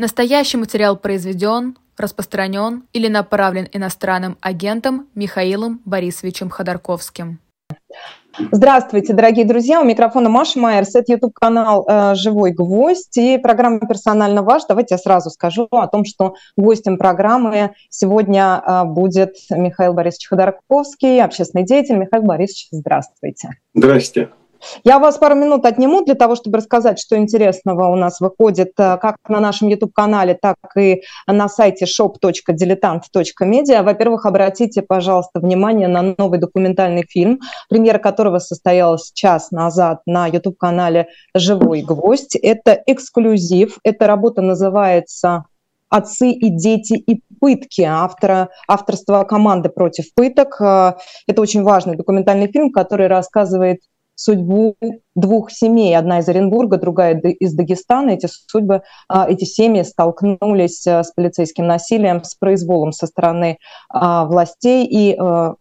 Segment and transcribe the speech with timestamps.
[0.00, 7.38] Настоящий материал произведен, распространен или направлен иностранным агентом Михаилом Борисовичем Ходорковским.
[8.50, 9.82] Здравствуйте, дорогие друзья.
[9.82, 10.94] У микрофона Маша Майерс.
[10.94, 14.62] Это YouTube-канал э, «Живой гвоздь» и программа «Персонально ваш».
[14.66, 21.22] Давайте я сразу скажу о том, что гостем программы сегодня э, будет Михаил Борисович Ходорковский,
[21.22, 21.96] общественный деятель.
[21.96, 23.50] Михаил Борисович, здравствуйте.
[23.74, 24.30] Здравствуйте.
[24.84, 28.98] Я вас пару минут отниму для того, чтобы рассказать, что интересного у нас выходит э,
[28.98, 33.82] как на нашем YouTube-канале, так и на сайте shop.diletant.media.
[33.82, 41.08] Во-первых, обратите, пожалуйста, внимание на новый документальный фильм, премьера которого состоялась час назад на YouTube-канале
[41.34, 42.36] «Живой гвоздь».
[42.36, 45.44] Это эксклюзив, эта работа называется
[45.88, 50.60] «Отцы и дети и пытки» автора, авторства команды «Против пыток».
[50.60, 50.94] Э,
[51.26, 53.80] это очень важный документальный фильм, который рассказывает
[54.20, 54.76] судьбу
[55.14, 58.10] двух семей, одна из Оренбурга, другая из Дагестана.
[58.10, 63.58] Эти судьбы, а, эти семьи столкнулись э, с полицейским насилием, с произволом со стороны
[63.88, 65.54] а, властей, и э,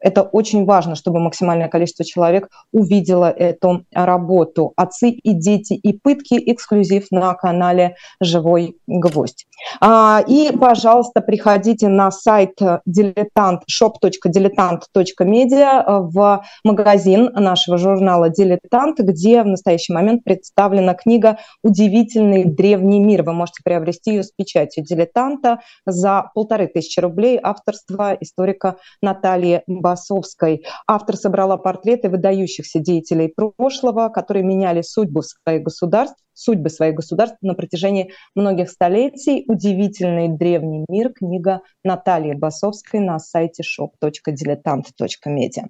[0.00, 4.72] это очень важно, чтобы максимальное количество человек увидело эту работу.
[4.76, 9.46] Отцы и дети и пытки эксклюзив на канале «Живой гвоздь».
[9.80, 19.46] А, и, пожалуйста, приходите на сайт дилетант shop.diletant.media в магазин нашего журнала «Дилетант», где в
[19.46, 23.24] настоящий момент представлена книга «Удивительный древний мир».
[23.24, 29.87] Вы можете приобрести ее с печатью «Дилетанта» за полторы тысячи рублей авторства историка Натальи Бабы
[29.88, 30.66] Басовской.
[30.86, 37.54] Автор собрала портреты выдающихся деятелей прошлого, которые меняли судьбу своих государств, судьбы своих государств на
[37.54, 39.46] протяжении многих столетий.
[39.48, 45.64] «Удивительный древний мир» книга Натальи Басовской на сайте shop.diletant.media.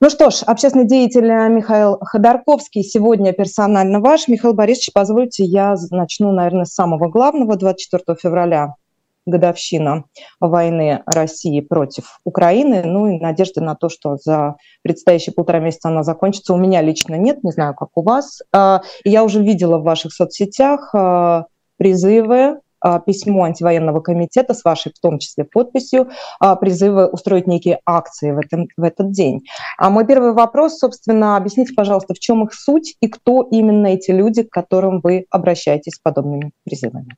[0.00, 4.28] Ну что ж, общественный деятель Михаил Ходорковский сегодня персонально ваш.
[4.28, 7.56] Михаил Борисович, позвольте, я начну, наверное, с самого главного.
[7.56, 8.76] 24 февраля
[9.28, 10.04] годовщина
[10.40, 12.82] войны России против Украины.
[12.84, 17.14] Ну и надежды на то, что за предстоящие полтора месяца она закончится, у меня лично
[17.14, 18.40] нет, не знаю, как у вас.
[18.52, 24.92] А, я уже видела в ваших соцсетях а, призывы а, письмо антивоенного комитета с вашей,
[24.92, 26.08] в том числе, подписью,
[26.60, 29.42] призывы устроить некие акции в, этом, в этот день.
[29.76, 34.10] А мой первый вопрос, собственно, объясните, пожалуйста, в чем их суть и кто именно эти
[34.10, 37.16] люди, к которым вы обращаетесь с подобными призывами?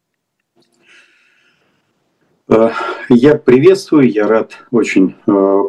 [2.51, 2.71] Э,
[3.09, 5.63] я приветствую, я рад очень э,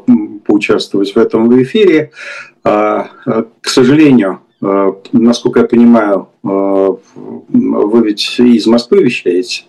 [0.45, 2.11] поучаствовать в этом эфире.
[2.63, 3.03] Э,
[3.61, 4.41] к сожалению,
[5.11, 9.63] насколько я понимаю, вы ведь из Москвы вещаете?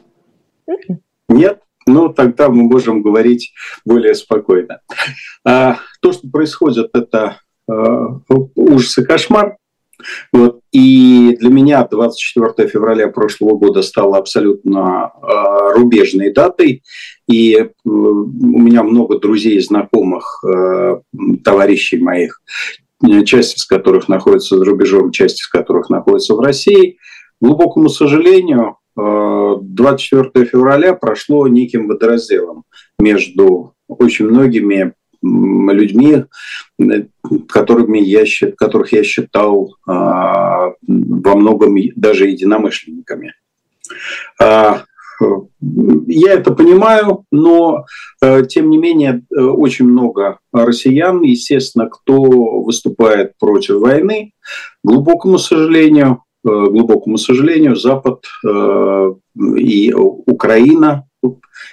[1.31, 1.63] Нет?
[1.87, 3.55] Ну, тогда мы можем говорить
[3.87, 4.83] более спокойно.
[5.43, 7.39] То, что происходит, это
[8.55, 9.57] ужас и кошмар.
[10.33, 10.61] Вот.
[10.73, 16.83] И для меня 24 февраля прошлого года стало абсолютно э, рубежной датой.
[17.29, 17.89] И э, у
[18.59, 21.01] меня много друзей, знакомых, э,
[21.45, 22.41] товарищей моих,
[23.25, 26.99] часть из которых находится за рубежом, часть из которых находится в России.
[27.41, 32.65] К глубокому сожалению, 24 февраля прошло неким водоразделом
[32.99, 36.25] между очень многими людьми,
[37.49, 38.25] которыми я,
[38.57, 43.35] которых я считал а, во многом даже единомышленниками.
[44.41, 44.83] А,
[46.09, 47.85] я это понимаю, но
[48.21, 52.15] э, тем не менее очень много россиян, естественно, кто
[52.63, 54.33] выступает против войны,
[54.83, 58.25] глубокому сожалению, глубокому сожалению, Запад
[59.57, 61.07] и Украина,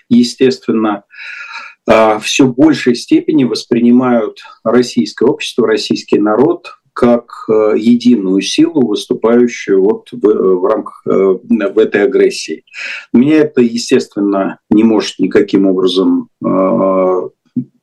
[0.10, 1.04] естественно, а,
[2.22, 10.20] все большей степени воспринимают российское общество, российский народ как э, единую силу, выступающую вот в,
[10.20, 12.66] в рамках э, в этой агрессии.
[13.14, 17.30] Меня это, естественно, не может никаким образом э,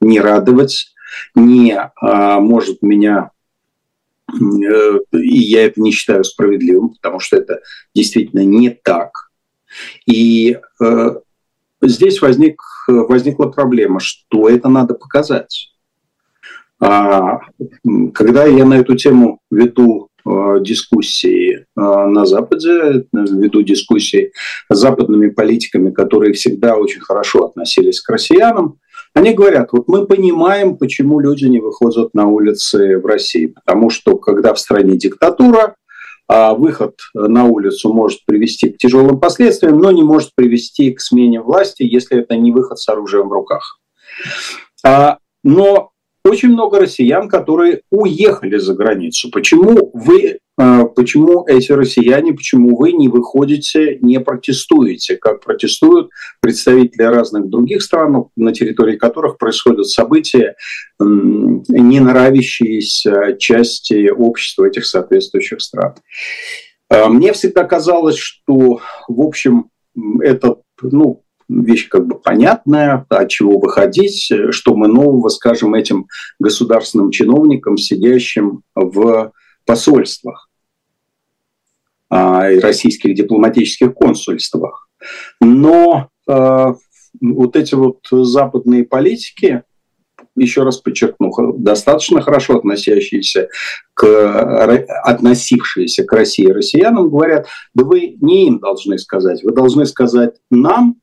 [0.02, 0.88] не радовать,
[1.34, 3.30] не может меня
[4.32, 7.60] и я это не считаю справедливым, потому что это
[7.94, 9.30] действительно не так.
[10.04, 10.58] И
[11.88, 15.72] здесь возник, возникла проблема, что это надо показать.
[16.78, 17.41] А,
[18.12, 24.33] когда я на эту тему веду а, дискуссии а, на Западе, веду дискуссии
[24.71, 28.78] с западными политиками, которые всегда очень хорошо относились к россиянам,
[29.15, 34.18] они говорят, вот мы понимаем, почему люди не выходят на улицы в России, потому что
[34.18, 35.77] когда в стране диктатура,
[36.28, 41.82] выход на улицу может привести к тяжелым последствиям, но не может привести к смене власти,
[41.82, 43.78] если это не выход с оружием в руках.
[44.84, 45.92] А, но
[46.26, 49.30] очень много россиян, которые уехали за границу.
[49.30, 57.02] Почему вы, э, почему эти россияне, почему вы не выходите, не протестуете, как протестуют представители
[57.02, 60.56] разных других стран, на территории которых происходят события,
[60.98, 65.94] не нравящиеся части общества этих соответствующих стран.
[66.90, 69.70] Э, мне всегда казалось, что, в общем,
[70.20, 76.07] это ну, вещь как бы понятная, от чего выходить, что мы нового скажем этим
[76.39, 79.33] государственным чиновникам, сидящим в
[79.65, 80.48] посольствах
[82.09, 84.89] а, и российских дипломатических консульствах.
[85.41, 86.66] Но э,
[87.21, 89.63] вот эти вот западные политики,
[90.34, 93.48] еще раз подчеркну, достаточно хорошо относящиеся
[93.95, 100.34] к, относившиеся к России россиянам, говорят, да вы не им должны сказать, вы должны сказать
[100.51, 100.97] нам,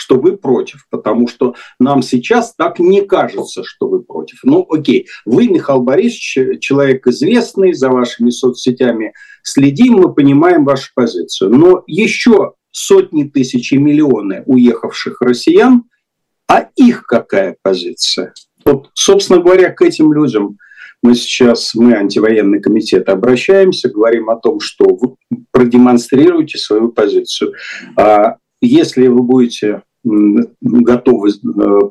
[0.00, 4.38] что вы против, потому что нам сейчас так не кажется, что вы против.
[4.44, 9.12] Ну, окей, вы, Михаил Борисович, человек известный, за вашими соцсетями
[9.42, 11.50] следим, мы понимаем вашу позицию.
[11.50, 15.84] Но еще сотни тысяч и миллионы уехавших россиян,
[16.48, 18.32] а их какая позиция?
[18.64, 20.56] Вот, собственно говоря, к этим людям
[21.02, 25.16] мы сейчас, мы, антивоенный комитет, обращаемся, говорим о том, что вы
[25.50, 27.52] продемонстрируйте свою позицию.
[27.96, 31.32] А если вы будете готовы э,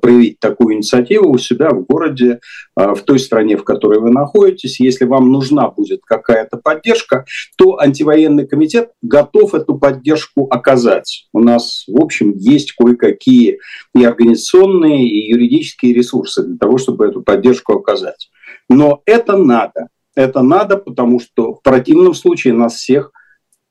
[0.02, 2.40] проявить такую инициативу у себя в городе,
[2.78, 4.80] э, в той стране, в которой вы находитесь.
[4.80, 7.26] Если вам нужна будет какая-то поддержка,
[7.58, 11.28] то антивоенный комитет готов эту поддержку оказать.
[11.34, 13.60] У нас, в общем, есть кое-какие
[13.96, 18.30] и организационные, и юридические ресурсы для того, чтобы эту поддержку оказать.
[18.70, 19.88] Но это надо.
[20.16, 23.12] Это надо, потому что в противном случае нас всех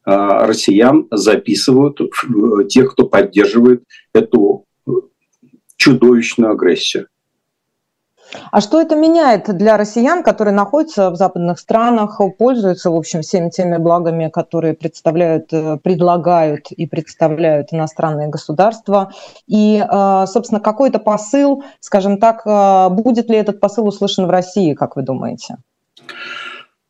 [0.08, 2.00] россиян записывают
[2.70, 3.84] тех, кто поддерживает
[4.14, 4.64] эту
[5.76, 7.08] чудовищную агрессию.
[8.50, 13.48] А что это меняет для россиян, которые находятся в западных странах, пользуются, в общем, всеми
[13.50, 19.12] теми благами, которые представляют, э, предлагают и представляют иностранные государства?
[19.46, 24.74] И, э, собственно, какой-то посыл, скажем так, э, будет ли этот посыл услышан в России,
[24.74, 25.56] как вы думаете?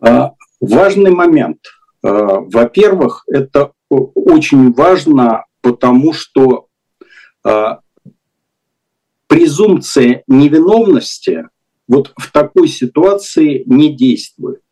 [0.01, 6.69] А, важный момент– Э, во-первых, это очень важно, потому что
[7.45, 7.77] э,
[9.27, 11.49] презумпция невиновности
[11.87, 14.63] вот в такой ситуации не действует.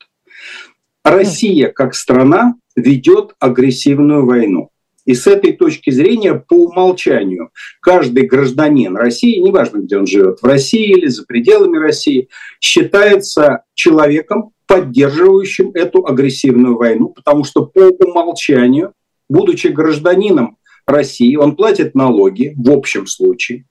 [1.03, 4.71] Россия как страна ведет агрессивную войну.
[5.07, 7.51] И с этой точки зрения, по умолчанию,
[7.81, 12.29] каждый гражданин России, неважно, где он живет, в России или за пределами России,
[12.61, 18.93] считается человеком, поддерживающим эту агрессивную войну, потому что по умолчанию,
[19.29, 23.65] будучи гражданином России, он платит налоги в общем случае.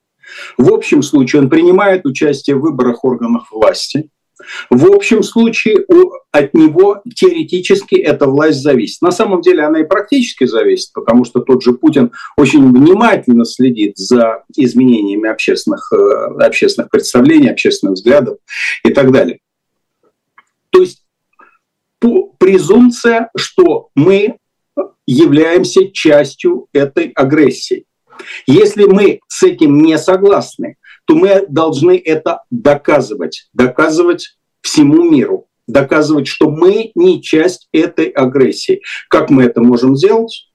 [0.58, 4.10] В общем случае он принимает участие в выборах органов власти.
[4.70, 5.86] В общем случае
[6.32, 9.02] от него теоретически эта власть зависит.
[9.02, 13.98] На самом деле она и практически зависит, потому что тот же Путин очень внимательно следит
[13.98, 18.38] за изменениями общественных, э, общественных представлений, общественных взглядов
[18.84, 19.40] и так далее.
[22.38, 24.38] Презумпция, что мы
[25.06, 27.86] являемся частью этой агрессии.
[28.48, 36.28] Если мы с этим не согласны, то мы должны это доказывать, доказывать всему миру, доказывать,
[36.28, 38.82] что мы не часть этой агрессии.
[39.10, 40.50] Как мы это можем сделать?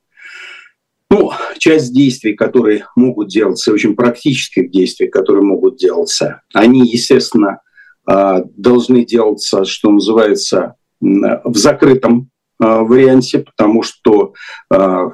[1.10, 7.60] Ну, часть действий, которые могут делаться, очень практических действий, которые могут делаться, они, естественно,
[8.06, 14.34] а, должны делаться, что называется, в закрытом а, варианте, потому что
[14.70, 15.12] а,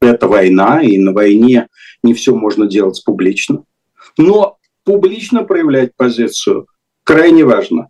[0.00, 1.68] это война, и на войне
[2.02, 3.64] не все можно делать публично.
[4.18, 6.66] Но публично проявлять позицию
[7.04, 7.88] крайне важно.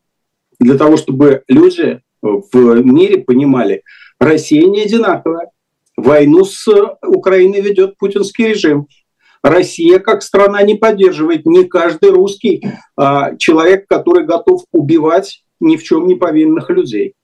[0.58, 3.82] Для того, чтобы люди в мире понимали,
[4.20, 5.50] Россия не одинаковая.
[5.96, 6.66] Войну с
[7.02, 8.86] Украиной ведет путинский режим.
[9.42, 12.64] Россия как страна не поддерживает не каждый русский
[12.96, 17.14] а, человек, который готов убивать ни в чем не повинных людей.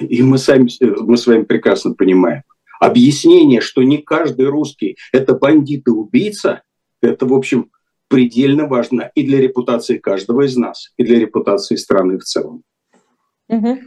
[0.00, 2.42] И мы, сами, мы с вами прекрасно понимаем.
[2.80, 6.62] Объяснение, что не каждый русский– это бандит и убийца,
[7.00, 7.70] это, в общем,
[8.08, 12.62] предельно важно и для репутации каждого из нас, и для репутации страны в целом.
[13.48, 13.78] Угу.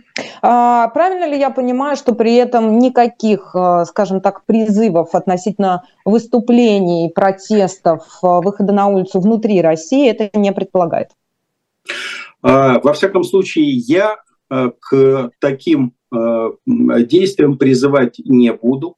[0.42, 7.12] А, правильно ли я понимаю, что при этом никаких, а, скажем так, призывов относительно выступлений,
[7.14, 11.10] протестов, а, выхода на улицу внутри России это не предполагает?
[12.42, 14.18] А, во всяком случае, я
[14.50, 15.94] к таким
[16.66, 18.98] действиям призывать не буду,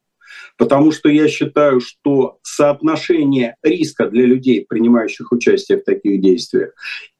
[0.57, 6.71] потому что я считаю, что соотношение риска для людей, принимающих участие в таких действиях,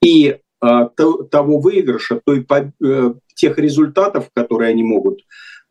[0.01, 2.45] и а, того выигрыша, той,
[2.83, 5.21] э, тех результатов, которые они могут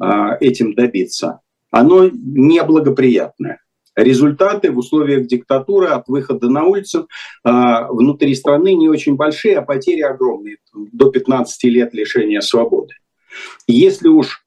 [0.01, 1.41] а, этим добиться,
[1.71, 3.61] оно неблагоприятное.
[3.97, 7.09] Результаты в условиях диктатуры от выхода на улицу
[7.43, 12.95] а, внутри страны не очень большие, а потери огромные, до 15 лет лишения свободы.
[13.67, 14.45] Если уж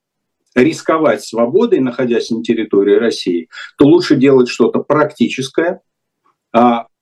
[0.56, 5.82] рисковать свободой, находясь на территории России, то лучше делать что-то практическое,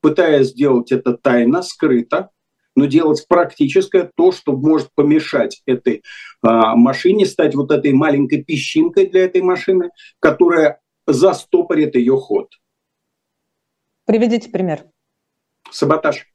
[0.01, 2.29] пытаясь сделать это тайно, скрыто,
[2.75, 6.03] но делать практическое то, что может помешать этой
[6.41, 10.79] а, машине стать вот этой маленькой песчинкой для этой машины, которая
[11.13, 12.50] застопорит ее ход.
[14.06, 14.86] Приведите пример.
[15.70, 16.27] Саботаж.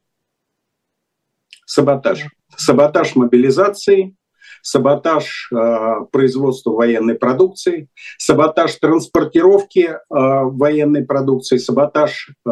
[1.66, 2.26] Саботаж.
[2.56, 4.16] Саботаж мобилизации,
[4.62, 12.50] саботаж э, производства военной продукции, саботаж транспортировки э, военной продукции, саботаж э,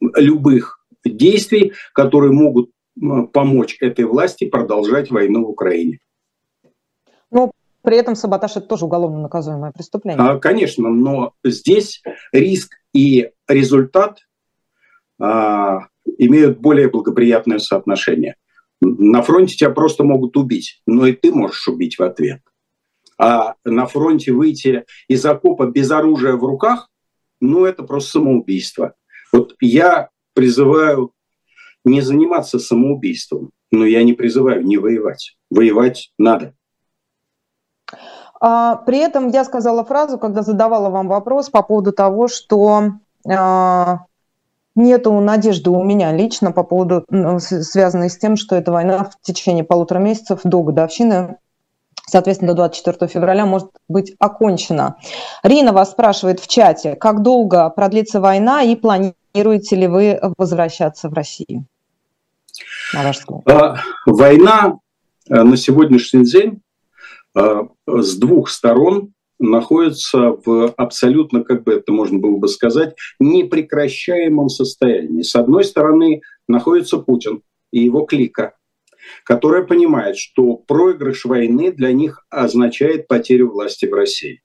[0.00, 2.70] любых действий, которые могут
[3.32, 6.00] помочь этой власти продолжать войну в Украине.
[7.82, 10.22] При этом саботаж это тоже уголовно наказуемое преступление.
[10.22, 14.18] А, конечно, но здесь риск и результат
[15.18, 15.86] а,
[16.18, 18.36] имеют более благоприятное соотношение.
[18.80, 22.40] На фронте тебя просто могут убить, но и ты можешь убить в ответ.
[23.18, 26.88] А на фронте выйти из окопа без оружия в руках,
[27.40, 28.94] ну это просто самоубийство.
[29.32, 31.12] Вот я призываю
[31.84, 35.36] не заниматься самоубийством, но я не призываю не воевать.
[35.50, 36.54] Воевать надо.
[38.40, 42.92] А, при этом я сказала фразу, когда задавала вам вопрос по поводу того, что
[43.28, 44.00] а,
[44.74, 49.20] нету надежды у меня лично по поводу, ну, связанной с тем, что эта война в
[49.20, 51.36] течение полутора месяцев до годовщины,
[52.06, 54.96] соответственно, до 24 февраля может быть окончена.
[55.42, 61.12] Рина вас спрашивает в чате, как долго продлится война и планируете ли вы возвращаться в
[61.12, 61.66] Россию?
[62.94, 63.20] На ваш.
[63.46, 64.78] А, война
[65.28, 66.62] э, на сегодняшний день
[67.34, 75.22] с двух сторон находится в абсолютно, как бы это можно было бы сказать, непрекращаемом состоянии.
[75.22, 78.54] С одной стороны находится Путин и его клика,
[79.24, 84.42] которая понимает, что проигрыш войны для них означает потерю власти в России.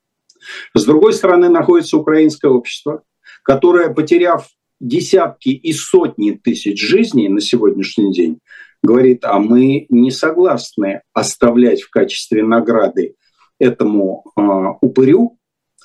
[0.73, 3.03] С другой стороны находится украинское общество,
[3.43, 4.47] которое, потеряв
[4.79, 8.39] десятки и сотни тысяч жизней на сегодняшний день,
[8.85, 13.15] говорит, а мы не согласны оставлять в качестве награды
[13.59, 14.41] этому э,
[14.81, 15.37] упырю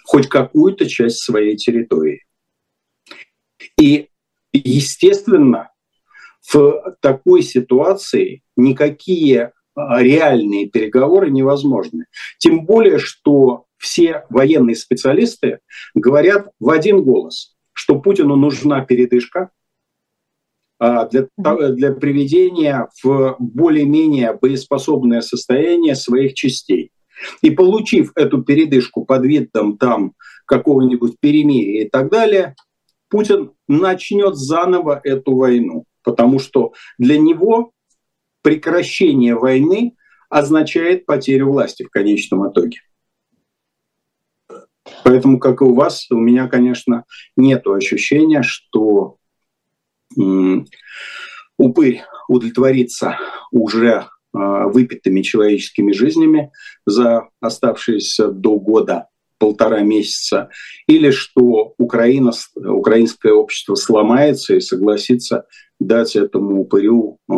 [0.05, 2.25] хоть какую-то часть своей территории.
[3.79, 4.09] И,
[4.53, 5.71] естественно,
[6.53, 12.07] в такой ситуации никакие а, реальные переговоры невозможны.
[12.39, 15.61] Тем более, что все военные специалисты
[15.95, 19.51] говорят в один голос, что Путину нужна передышка
[20.81, 26.91] для, для приведения в более-менее боеспособное состояние своих частей.
[27.43, 30.15] И получив эту передышку под видом там
[30.47, 32.57] какого-нибудь перемирия и так далее,
[33.11, 37.73] Путин начнет заново эту войну, потому что для него
[38.43, 39.97] прекращение войны
[40.31, 42.79] означает потерю власти в конечном итоге.
[45.05, 47.05] Поэтому, как и у вас, у меня, конечно,
[47.37, 49.19] нет ощущения, что
[51.57, 53.19] упырь удовлетворится
[53.51, 56.53] уже а, выпитыми человеческими жизнями
[56.87, 60.51] за оставшиеся до года полтора месяца,
[60.87, 65.47] или что Украина, украинское общество сломается и согласится
[65.81, 67.35] дать этому упырю э,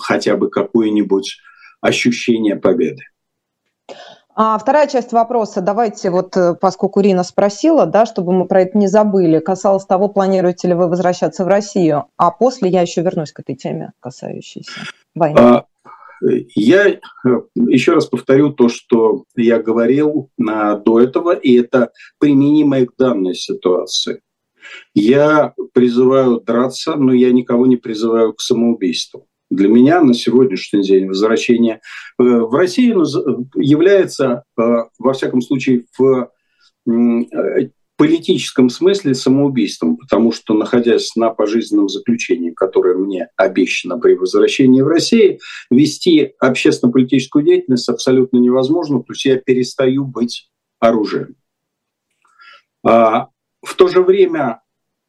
[0.00, 1.36] хотя бы какое-нибудь
[1.80, 3.04] ощущение победы.
[4.40, 8.78] А вторая часть вопроса, давайте вот, э, поскольку Рина спросила, да, чтобы мы про это
[8.78, 13.32] не забыли, касалось того, планируете ли вы возвращаться в Россию, а после я еще вернусь
[13.32, 14.70] к этой теме, касающейся
[15.16, 15.40] войны.
[15.40, 15.64] А,
[16.54, 16.98] я э,
[17.56, 21.90] еще раз повторю то, что я говорил на, до этого, и это
[22.20, 24.20] применимо к данной ситуации.
[24.94, 29.26] Я призываю драться, но я никого не призываю к самоубийству.
[29.50, 31.80] Для меня на сегодняшний день возвращение
[32.18, 33.04] э, в Россию
[33.54, 34.62] является, э,
[34.98, 36.30] во всяком случае, в
[37.98, 44.86] политическом смысле самоубийством, потому что, находясь на пожизненном заключении, которое мне обещано при возвращении в
[44.86, 51.34] Россию, вести общественно-политическую деятельность абсолютно невозможно, то есть я перестаю быть оружием.
[52.84, 53.28] А
[53.62, 54.62] в то же время,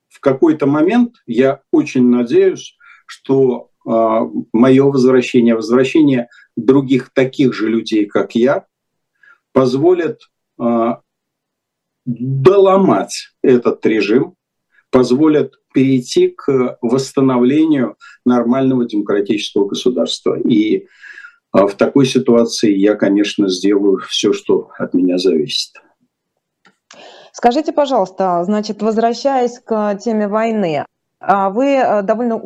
[0.07, 8.35] в какой-то момент я очень надеюсь, что мое возвращение, возвращение других таких же людей, как
[8.35, 8.65] я,
[9.51, 10.19] позволит
[10.59, 11.01] а,
[12.05, 14.35] доломать этот режим,
[14.91, 20.39] позволят перейти к восстановлению нормального демократического государства.
[20.39, 20.87] И
[21.51, 25.73] в такой ситуации я, конечно, сделаю все, что от меня зависит.
[27.31, 30.85] Скажите, пожалуйста, значит, возвращаясь к теме войны, а
[31.21, 32.41] вы э, довольно,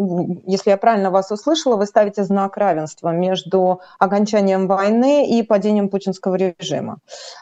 [0.47, 6.35] если я правильно вас услышала, вы ставите знак равенства между окончанием войны и падением путинского
[6.35, 6.97] режима.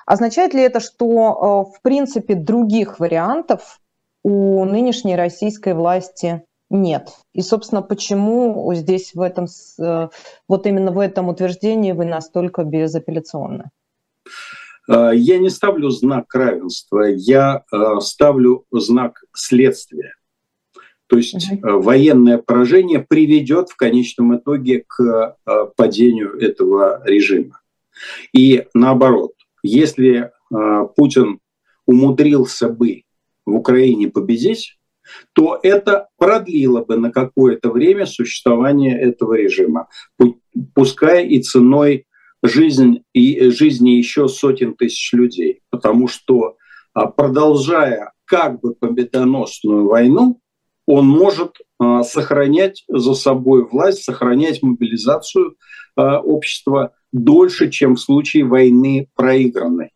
[0.06, 1.06] Означает ли это, что
[1.72, 3.80] э, в принципе других вариантов
[4.24, 7.10] у нынешней российской власти нет?
[7.34, 9.48] И, собственно, почему здесь в этом,
[9.80, 10.10] э,
[10.50, 13.70] вот именно в этом утверждении вы настолько безапелляционны?
[14.88, 17.64] Я не ставлю знак равенства, я
[18.02, 20.16] ставлю знак следствия.
[21.12, 21.82] То есть угу.
[21.82, 27.60] военное поражение приведет в конечном итоге к э, падению этого режима.
[28.34, 31.39] И наоборот, если э, Путин
[31.86, 33.03] умудрился бы
[33.46, 34.77] в Украине победить,
[35.34, 39.89] то это продлило бы на какое-то время существование этого режима,
[40.74, 42.06] пускай и ценой
[42.41, 45.60] жизнь, и жизни еще сотен тысяч людей.
[45.72, 46.56] Потому что
[46.94, 50.41] продолжая как бы победоносную войну,
[50.86, 55.56] он может а, сохранять за собой власть, сохранять мобилизацию
[55.96, 59.92] а, общества дольше, чем в случае войны проигранной.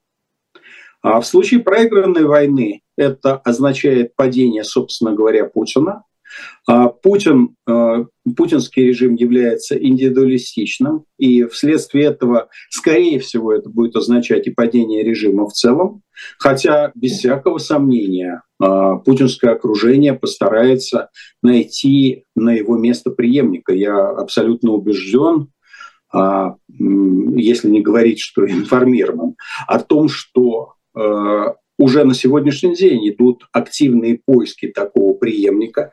[1.01, 6.04] А в случае проигранной войны это означает падение, собственно говоря, Путина,
[7.04, 14.51] Путин, э, путинский режим является индивидуалистичным, и вследствие этого, скорее всего, это будет означать и
[14.51, 16.01] падение режима в целом,
[16.39, 18.65] хотя без всякого сомнения э,
[19.06, 21.10] путинское окружение постарается
[21.44, 23.74] найти на его место преемника.
[23.74, 25.50] Я абсолютно убежден,
[26.12, 29.36] а, если не говорить, что информирован,
[29.68, 30.74] о том, что
[31.86, 35.92] уже на сегодняшний день идут активные поиски такого преемника.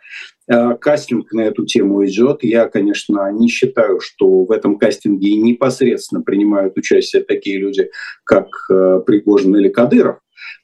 [0.51, 2.43] Э, кастинг на эту тему идет.
[2.43, 7.91] Я, конечно, не считаю, что в этом кастинге непосредственно принимают участие такие люди,
[8.25, 10.21] как э, Пригожин или Кадыров,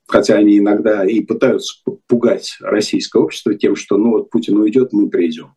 [0.07, 1.75] хотя они иногда и пытаются
[2.09, 5.57] пугать российское общество тем, что ну вот Путин уйдет, мы придем.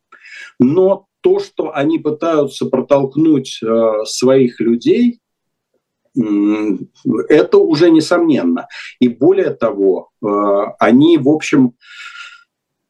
[0.58, 5.20] Но то, что они пытаются протолкнуть э, своих людей,
[6.14, 8.68] это уже несомненно.
[9.00, 10.26] И более того, э,
[10.78, 11.74] они, в общем,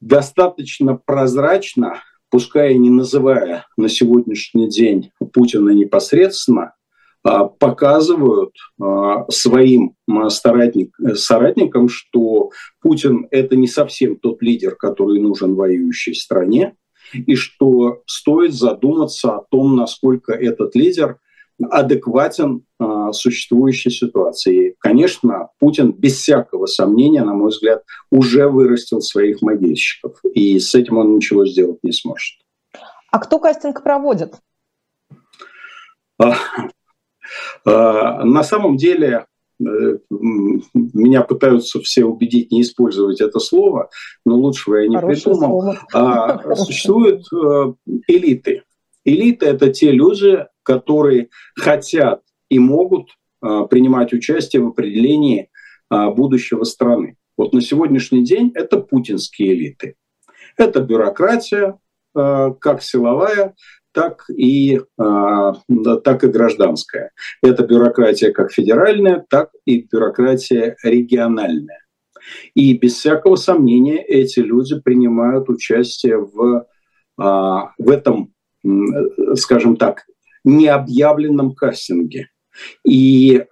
[0.00, 6.74] достаточно прозрачно, пускай и не называя на сегодняшний день Путина непосредственно,
[7.24, 8.84] э, показывают э,
[9.28, 9.94] своим
[10.34, 16.74] соратникам, что Путин это не совсем тот лидер, который нужен воюющей стране,
[17.14, 21.18] и что стоит задуматься о том, насколько этот лидер
[21.70, 22.64] адекватен
[23.12, 24.76] существующей ситуации.
[24.78, 30.98] конечно, Путин без всякого сомнения, на мой взгляд, уже вырастил своих могильщиков, и с этим
[30.98, 32.36] он ничего сделать не сможет.
[33.10, 34.34] А кто кастинг проводит?
[36.18, 36.34] А,
[37.64, 39.26] а, на самом деле
[39.60, 39.64] э,
[40.74, 43.90] меня пытаются все убедить не использовать это слово,
[44.24, 45.76] но лучшего я не Хорошее придумал.
[45.92, 47.74] А, существуют э,
[48.08, 48.62] элиты.
[49.04, 52.22] Элиты– это те люди, которые хотят
[52.52, 55.48] и могут а, принимать участие в определении
[55.88, 57.16] а, будущего страны.
[57.38, 59.94] Вот на сегодняшний день это путинские элиты.
[60.58, 61.78] Это бюрократия,
[62.14, 63.54] а, как силовая,
[63.94, 67.10] так и, так и гражданская.
[67.42, 71.80] Это бюрократия как федеральная, так и бюрократия региональная.
[72.54, 76.64] И без всякого сомнения эти люди принимают участие в,
[77.18, 78.32] в этом,
[79.34, 80.06] скажем так,
[80.44, 82.31] необъявленном кастинге.
[82.84, 83.44] И э,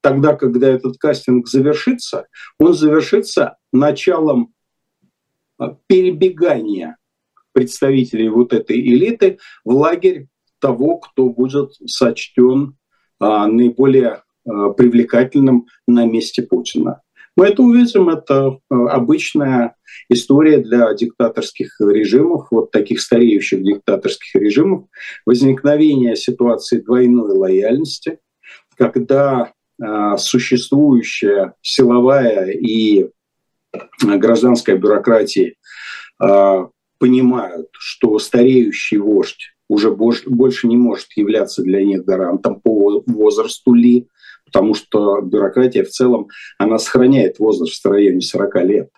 [0.00, 2.26] тогда, когда этот кастинг завершится,
[2.58, 4.52] он завершится началом
[5.60, 6.96] э, перебегания
[7.52, 10.28] представителей вот этой элиты в лагерь
[10.60, 12.76] того, кто будет сочтен
[13.20, 17.02] э, наиболее э, привлекательным на месте Путина.
[17.38, 19.76] Мы это увидим, это э, обычная
[20.08, 24.86] история для диктаторских режимов, вот таких стареющих диктаторских режимов,
[25.24, 28.18] возникновение ситуации двойной лояльности,
[28.76, 33.08] когда э, существующая силовая и
[34.02, 35.54] гражданская бюрократия
[36.20, 36.66] э,
[36.98, 44.07] понимают, что стареющий вождь уже больше не может являться для них гарантом по возрасту ли,
[44.52, 48.90] потому что бюрократия в целом, она сохраняет возраст в районе 40 лет.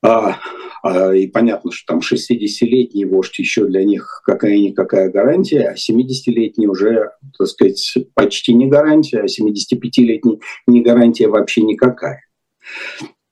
[0.00, 0.36] А,
[0.82, 7.10] а, и понятно, что там 60-летний вождь еще для них какая-никакая гарантия, а 70-летний уже,
[7.36, 12.22] так сказать, почти не гарантия, а 75-летний не гарантия вообще никакая.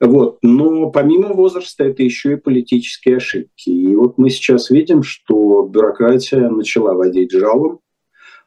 [0.01, 0.39] Вот.
[0.43, 3.71] Но помимо возраста это еще и политические ошибки.
[3.71, 7.81] И вот мы сейчас видим, что бюрократия начала водить жалом.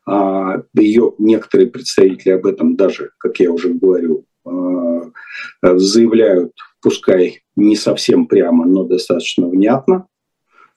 [0.10, 5.12] А, Ее некоторые представители об этом даже, как я уже говорю, а,
[5.62, 10.08] заявляют, пускай не совсем прямо, но достаточно внятно.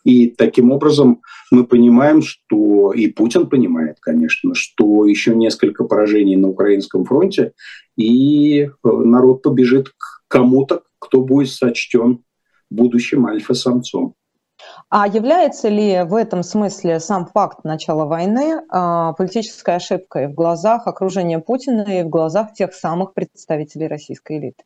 [0.05, 6.49] И таким образом мы понимаем, что, и Путин понимает, конечно, что еще несколько поражений на
[6.49, 7.53] украинском фронте,
[7.97, 12.25] и народ побежит к кому-то, кто будет сочтен
[12.68, 14.14] будущим альфа-самцом.
[14.88, 20.87] А является ли в этом смысле сам факт начала войны э, политической ошибкой в глазах
[20.87, 24.64] окружения Путина и в глазах тех самых представителей российской элиты?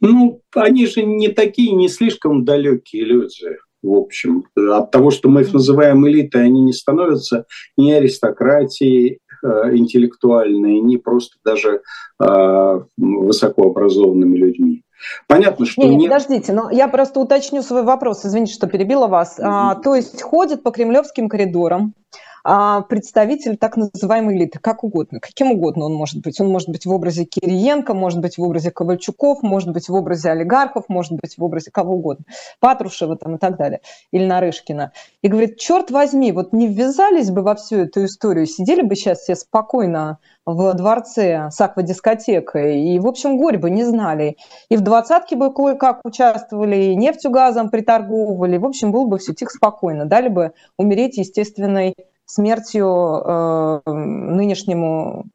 [0.00, 3.56] Ну, они же не такие, не слишком далекие люди.
[3.82, 9.76] В общем, от того, что мы их называем элитой, они не становятся ни аристократией э,
[9.76, 11.82] интеллектуальной, ни просто даже
[12.20, 14.82] э, высокообразованными людьми.
[15.26, 16.10] Понятно, что не, не, нет...
[16.10, 18.24] подождите, но я просто уточню свой вопрос.
[18.24, 19.38] Извините, что перебила вас.
[19.38, 19.44] Mm-hmm.
[19.46, 21.94] А, то есть ходит по кремлевским коридорам,
[22.42, 26.40] представитель так называемой элиты, как угодно, каким угодно он может быть.
[26.40, 30.30] Он может быть в образе Кириенко, может быть в образе Ковальчуков, может быть в образе
[30.30, 32.24] олигархов, может быть в образе кого угодно,
[32.60, 33.80] Патрушева там и так далее,
[34.12, 34.92] или Нарышкина.
[35.22, 39.20] И говорит, черт возьми, вот не ввязались бы во всю эту историю, сидели бы сейчас
[39.20, 44.36] все спокойно в дворце с аквадискотекой, и, в общем, горе бы не знали.
[44.70, 48.56] И в двадцатке бы кое-как участвовали, и нефтью, газом приторговывали.
[48.56, 50.06] В общем, было бы все тихо, спокойно.
[50.06, 51.94] Дали бы умереть естественной
[52.28, 55.26] смертью э, нынешнему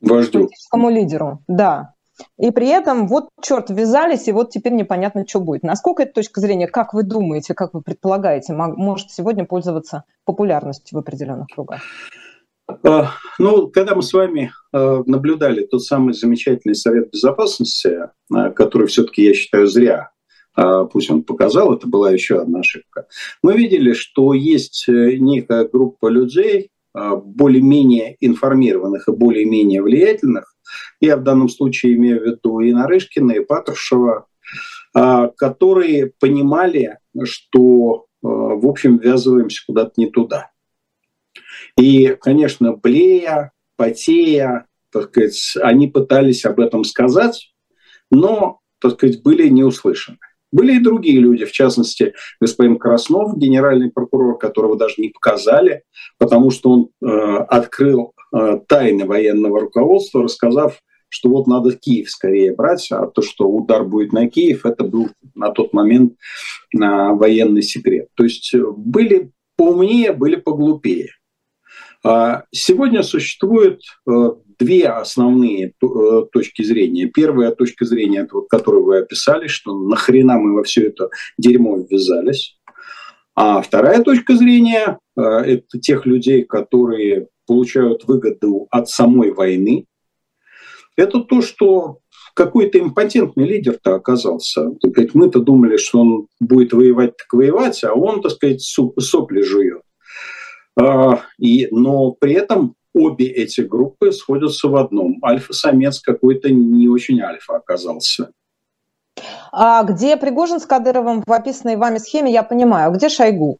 [0.00, 0.40] Вождю.
[0.40, 1.42] политическому лидеру.
[1.46, 1.94] Да.
[2.38, 5.62] И при этом вот черт ввязались, и вот теперь непонятно, что будет.
[5.62, 11.00] Насколько эта точка зрения, как вы думаете, как вы предполагаете, может сегодня пользоваться популярностью в
[11.00, 11.80] определенных кругах?
[12.84, 18.86] А, ну, когда мы с вами э, наблюдали тот самый замечательный Совет Безопасности, э, который
[18.86, 20.10] все-таки, я считаю, зря
[20.54, 23.06] пусть он показал, это была еще одна ошибка.
[23.42, 30.54] Мы видели, что есть э, некая группа людей, а, более-менее информированных и более-менее влиятельных,
[31.00, 34.26] я в данном случае имею в виду и Нарышкина, и Патрушева,
[34.94, 40.50] а, которые понимали, что, в общем, ввязываемся куда-то не туда.
[41.78, 47.54] И, конечно, блея, потея, так сказать, они пытались об этом сказать,
[48.10, 50.18] но, так сказать, были не услышаны.
[50.52, 55.82] Были и другие люди, в частности, господин Краснов, генеральный прокурор, которого даже не показали,
[56.18, 62.54] потому что он э, открыл э, тайны военного руководства, рассказав, что вот надо Киев скорее
[62.54, 67.62] брать, а то, что удар будет на Киев, это был на тот момент э, военный
[67.62, 68.08] секрет.
[68.14, 71.10] То есть э, были поумнее, были поглупее.
[72.04, 74.12] А сегодня существует э,
[74.58, 77.06] две основные э, точки зрения.
[77.06, 82.58] Первая точка зрения, которую вы описали, что нахрена мы во все это дерьмо ввязались.
[83.34, 89.86] А вторая точка зрения э,– это тех людей, которые получают выгоду от самой войны.
[90.96, 91.98] Это то, что
[92.34, 94.70] какой-то импотентный лидер-то оказался.
[95.14, 99.81] Мы-то думали, что он будет воевать так воевать, а он, так сказать, сопли жует.
[100.78, 105.18] А, и, но при этом обе эти группы сходятся в одном.
[105.24, 108.30] Альфа-самец какой-то не очень альфа оказался.
[109.52, 112.90] А где Пригожин с Кадыровым в описанной вами схеме, я понимаю.
[112.90, 113.58] А где Шойгу?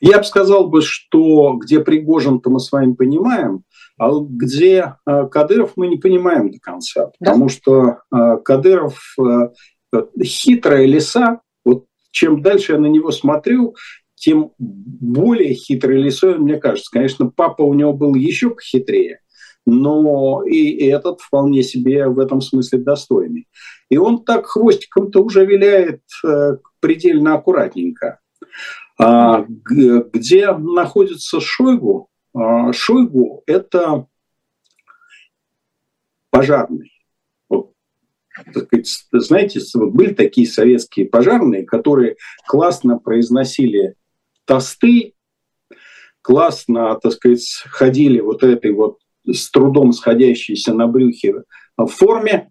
[0.00, 3.64] Я бы сказал бы, что где Пригожин-то мы с вами понимаем,
[3.98, 7.06] а где э, Кадыров мы не понимаем до конца.
[7.20, 7.30] Да?
[7.30, 9.50] Потому что э, Кадыров э,
[10.22, 13.76] хитрая лиса, вот чем дальше я на него смотрю,
[14.22, 16.92] тем более хитрый лисой, мне кажется.
[16.92, 19.18] Конечно, папа у него был еще похитрее,
[19.66, 23.48] но и этот вполне себе в этом смысле достойный.
[23.88, 28.20] И он так хвостиком-то уже виляет э, предельно аккуратненько.
[28.96, 32.08] А, где находится Шойгу?
[32.32, 34.06] А, Шойгу– это
[36.30, 36.92] пожарный.
[39.12, 42.14] Знаете, были такие советские пожарные, которые
[42.46, 43.96] классно произносили
[44.44, 45.14] тосты,
[46.22, 51.44] классно, так сказать, ходили вот этой вот с трудом сходящейся на брюхе
[51.76, 52.50] в форме,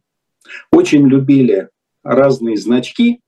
[0.71, 1.69] очень любили
[2.04, 3.21] разные значки,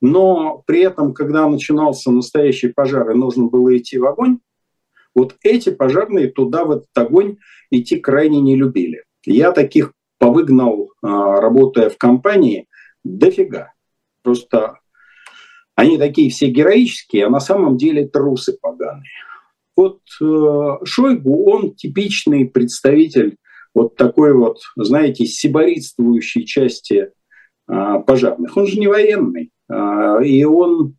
[0.00, 4.38] но при этом, когда начинался настоящий пожар и нужно было идти в огонь,
[5.14, 7.36] вот эти пожарные туда, в этот огонь,
[7.70, 9.04] идти крайне не любили.
[9.24, 12.68] Я таких повыгнал, а, работая в компании,
[13.04, 13.72] дофига.
[14.22, 14.79] Просто
[15.80, 19.02] они такие все героические, а на самом деле трусы поганые.
[19.76, 23.36] Вот э, Шойгу, он типичный представитель
[23.74, 27.10] вот такой вот, знаете, сиборитствующей части
[27.66, 28.56] пожарных.
[28.56, 29.52] Он же не военный,
[30.24, 30.96] и он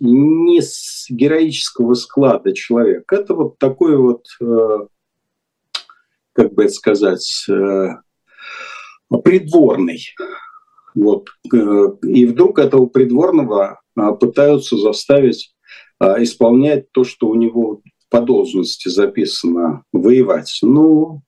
[0.00, 3.12] не с героического склада человек.
[3.12, 4.24] Это вот такой вот,
[6.32, 7.46] как бы это сказать,
[9.22, 10.00] придворный.
[10.94, 11.28] Вот.
[11.52, 13.80] И вдруг этого придворного
[14.20, 15.54] пытаются заставить
[16.00, 20.58] исполнять то, что у него по должности записано воевать.
[20.62, 21.22] Ну,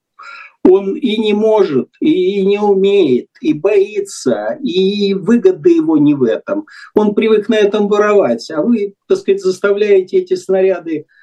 [0.62, 6.66] он и не может, и не умеет, и боится, и выгода его не в этом.
[6.94, 11.19] Он привык на этом воровать, а вы, так сказать, заставляете эти снаряды а,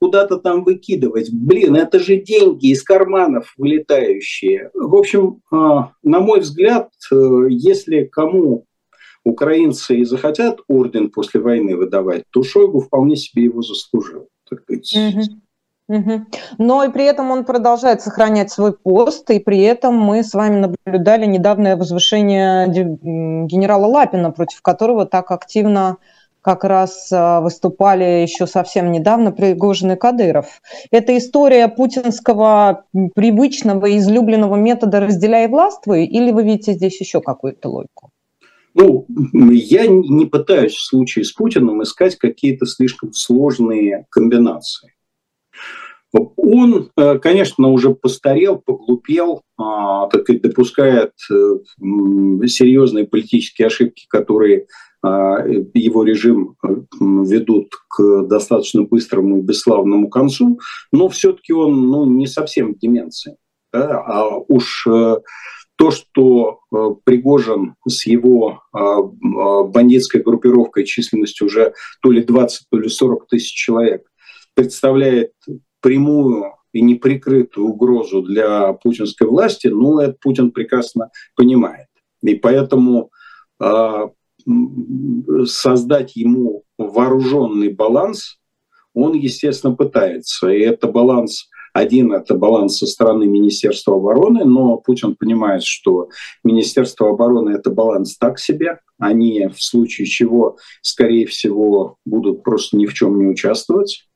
[0.00, 1.30] куда-то там выкидывать.
[1.32, 4.70] Блин, это же деньги из карманов вылетающие.
[4.74, 8.64] В общем, а, на мой взгляд, э, если кому
[9.24, 14.28] украинцы и захотят орден после войны выдавать, то Шойгу вполне себе его заслужил.
[14.48, 14.60] Так.
[16.58, 20.74] Но и при этом он продолжает сохранять свой пост, и при этом мы с вами
[20.84, 25.98] наблюдали недавнее возвышение генерала Лапина, против которого так активно
[26.46, 30.46] как раз а, выступали еще совсем недавно Пригожин и Кадыров.
[30.92, 32.84] Это история путинского
[33.16, 38.10] привычного, излюбленного метода «разделяй властвуй» или вы видите здесь еще какую-то логику?
[38.74, 39.06] Ну,
[39.50, 44.92] я не пытаюсь в случае с Путиным искать какие-то слишком сложные комбинации.
[46.12, 51.34] Он, э, конечно, уже постарел, поглупел, а, так и допускает э,
[52.46, 54.66] серьезные политические ошибки, которые
[55.74, 56.68] его режим э,
[57.00, 60.60] ведут к достаточно быстрому и бесславному концу,
[60.92, 63.36] но все-таки он ну, не совсем в деменции.
[63.72, 64.02] Да?
[64.06, 64.86] А уж
[65.76, 72.66] то, что э, Пригожин с его а, а, бандитской группировкой численностью уже то ли 20,
[72.70, 74.06] то ли 40 тысяч человек
[74.54, 75.32] представляет
[75.80, 81.88] прямую и неприкрытую угрозу для путинской власти, ну, это Путин прекрасно понимает.
[82.22, 83.10] И поэтому
[83.62, 84.08] э,
[85.44, 88.38] создать ему вооруженный баланс
[88.94, 90.48] он, естественно, пытается.
[90.48, 96.08] И это баланс один– это баланс со стороны Министерства обороны, но Путин понимает, что
[96.42, 98.78] Министерство обороны– это баланс так себе.
[98.98, 104.08] Они в случае чего, скорее всего, будут просто ни в чем не участвовать.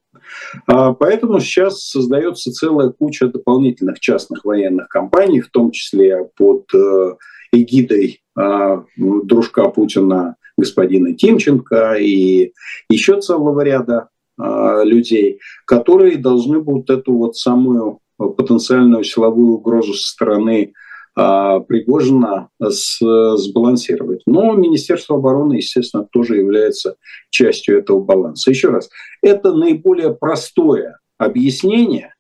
[0.67, 7.15] А, поэтому сейчас создается целая куча дополнительных частных военных компаний, в том числе под э,
[7.53, 12.53] эгидой а, дружка Путина господина Тимченко и
[12.89, 20.09] еще целого ряда а, людей, которые должны будут эту вот самую потенциальную силовую угрозу со
[20.09, 20.75] стороны
[21.15, 22.99] Пригожина с,
[23.37, 24.23] сбалансировать.
[24.27, 26.97] Но Министерство обороны, естественно, тоже является
[27.31, 28.51] частью этого баланса.
[28.51, 28.89] Еще раз,
[29.23, 32.15] это наиболее простое объяснение,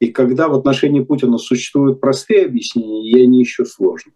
[0.00, 4.14] и когда в отношении Путина существуют простые объяснения, я не ищу сложных.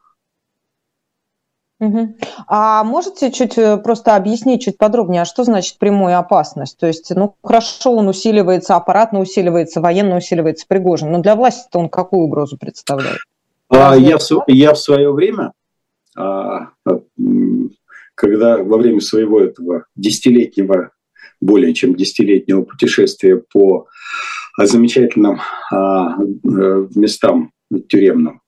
[1.78, 2.16] Угу.
[2.48, 6.78] А можете чуть э, просто объяснить чуть подробнее, а что значит прямая опасность?
[6.78, 11.90] То есть, ну, хорошо, он усиливается, аппаратно усиливается, военно усиливается Пригожин, но для власти-то он
[11.90, 13.18] какую угрозу представляет?
[13.68, 15.52] А, я, в, я в свое время,
[16.16, 16.70] а,
[18.14, 20.92] когда во время своего этого десятилетнего,
[21.40, 23.88] более чем десятилетнего путешествия по
[24.58, 27.52] замечательным а, э, местам
[27.88, 28.40] тюремным,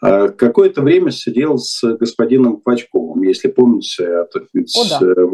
[0.00, 5.26] а, какое-то время сидел с господином Пачковым, если помните, это О,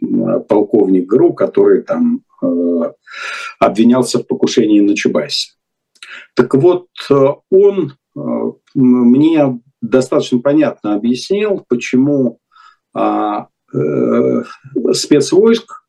[0.00, 0.38] да.
[0.40, 2.92] полковник ГРУ, который там э,
[3.60, 5.52] обвинялся в покушении на Чубайса.
[6.34, 6.88] Так вот,
[7.50, 8.01] он э,
[8.74, 12.40] мне достаточно понятно объяснил, почему
[12.94, 14.42] а, э,
[14.92, 15.82] спецвойск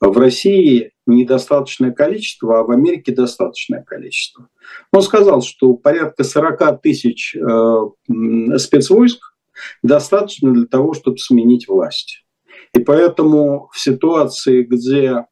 [0.00, 4.48] в России недостаточное количество, а в Америке достаточное количество.
[4.92, 9.34] Он сказал, что порядка 40 тысяч э, спецвойск
[9.82, 12.24] достаточно для того, чтобы сменить власть.
[12.72, 15.26] И поэтому в ситуации, где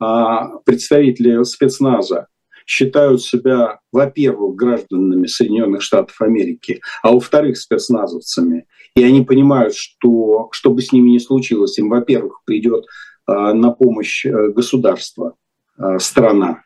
[0.00, 2.28] э, представители спецназа
[2.66, 10.70] считают себя, во-первых, гражданами Соединенных Штатов Америки, а во-вторых, спецназовцами, и они понимают, что что
[10.70, 12.84] бы с ними ни случилось, им, во-первых, придет
[13.28, 15.36] Э, на помощь э, государства
[15.78, 16.64] э, страна.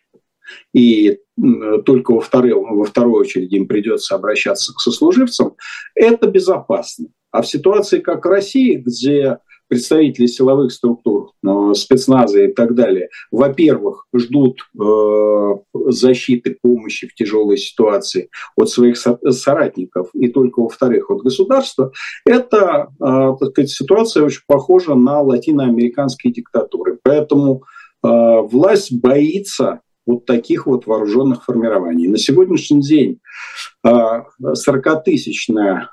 [0.73, 1.19] И
[1.85, 5.57] только во, второй, во второй очередь им придется обращаться к сослуживцам,
[5.97, 7.09] это безопасно.
[7.33, 11.33] А в ситуации, как в России, где представители силовых структур,
[11.75, 15.55] спецназа и так далее, во-первых, ждут э,
[15.91, 21.91] защиты, помощи в тяжелой ситуации от своих соратников, и только во-вторых, от государства,
[22.25, 26.99] это э, так сказать, ситуация очень похожа на латиноамериканские диктатуры.
[27.03, 27.65] Поэтому
[28.03, 32.09] э, власть боится вот таких вот вооруженных формирований.
[32.09, 33.21] На сегодняшний день
[33.85, 35.89] 40-тысячная,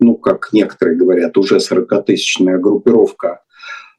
[0.00, 3.42] ну, как некоторые говорят, уже 40-тысячная группировка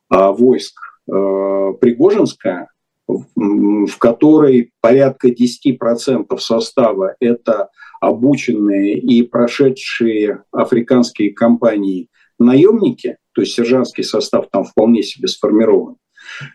[0.10, 2.70] войск Пригожинская,
[3.08, 7.70] в которой порядка 10% состава– это
[8.02, 12.08] обученные и прошедшие африканские компании
[12.38, 15.98] наемники, то есть сержантский состав там вполне себе сформирован,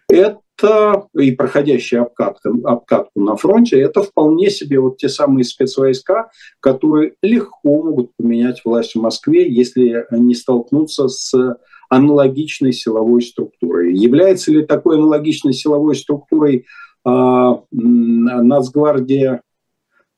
[0.08, 7.14] это и проходящая обкатка, обкатку на фронте, это вполне себе вот те самые спецвойска, которые
[7.22, 11.34] легко могут поменять власть в Москве, если не столкнуться с
[11.88, 13.94] аналогичной силовой структурой.
[13.94, 16.66] Является ли такой аналогичной силовой структурой
[17.06, 19.42] э, Нацгвардия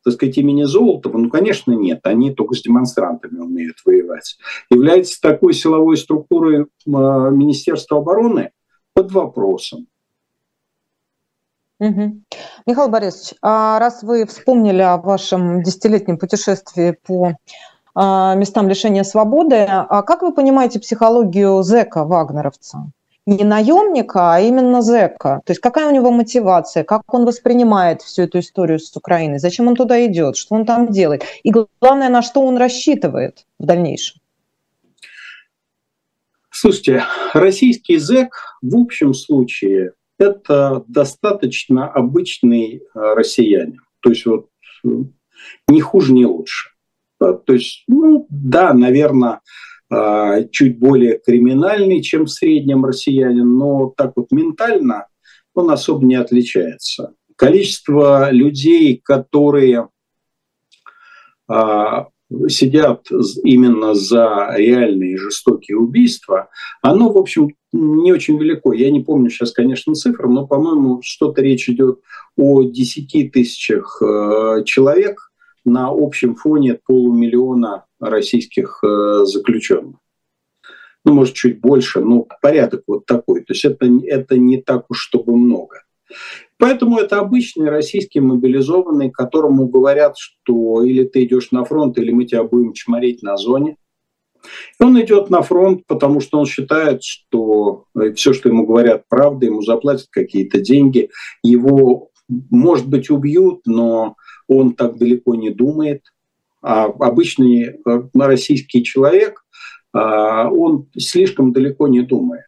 [0.05, 1.19] так сказать, имени Золотова?
[1.19, 1.99] Ну, конечно, нет.
[2.05, 4.39] Они только с демонстрантами умеют воевать.
[4.71, 8.53] Является такой силовой структурой э, Министерства обороны
[8.95, 9.89] под вопросом.
[11.79, 12.23] Угу.
[12.67, 17.37] Михаил Борисович, а раз вы вспомнили о вашем десятилетнем путешествии по
[17.95, 22.91] а, местам лишения свободы, а как вы понимаете психологию зэка, вагнеровца?
[23.27, 25.41] не наемника, а именно зэка.
[25.45, 29.67] То есть какая у него мотивация, как он воспринимает всю эту историю с Украиной, зачем
[29.67, 31.25] он туда идет, что он там делает.
[31.43, 34.21] И главное, на что он рассчитывает в дальнейшем.
[36.51, 37.03] Слушайте,
[37.35, 43.81] российский зэк в общем случае это достаточно обычный э, россиянин.
[44.01, 44.49] То есть вот
[44.85, 44.89] э,
[45.69, 46.71] не хуже, не лучше.
[47.19, 49.41] То есть, ну да, наверное,
[49.89, 55.07] а, чуть более криминальный, чем в среднем россиянин, но так вот ментально
[55.55, 57.15] он особо не отличается.
[57.37, 59.89] Количество людей, которые
[61.49, 62.09] а,
[62.49, 63.07] сидят
[63.45, 66.49] именно за реальные жестокие убийства,
[66.83, 68.73] оно, в общем, не очень велико.
[68.73, 72.01] Я не помню сейчас, конечно, цифр, но, по-моему, что-то речь идет
[72.37, 75.31] о 10 тысячах э, человек
[75.65, 79.97] на общем фоне полумиллиона российских э, заключенных.
[81.05, 83.41] Ну, может, чуть больше, но порядок вот такой.
[83.41, 85.83] То есть это, это не так уж, чтобы много.
[86.59, 92.25] Поэтому это обычный российский мобилизованный, которому говорят, что или ты идешь на фронт, или мы
[92.25, 93.77] тебя будем чморить на зоне.
[94.79, 99.47] И он идет на фронт, потому что он считает, что все, что ему говорят, правда,
[99.47, 101.11] ему заплатят какие-то деньги,
[101.43, 104.15] его, может быть, убьют, но
[104.47, 106.03] он так далеко не думает–
[106.69, 109.45] а обычный э, российский человек,
[109.93, 112.47] а, он слишком далеко не думает.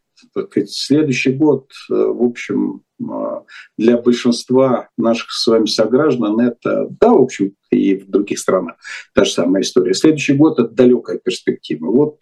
[0.66, 3.44] Следующий год, э, в общем, а,
[3.76, 8.76] для большинства наших с вами сограждан это, да, в общем, и в других странах
[9.14, 9.94] та же самая история.
[9.94, 11.86] Следующий год– это далекая перспектива.
[11.86, 12.20] Вот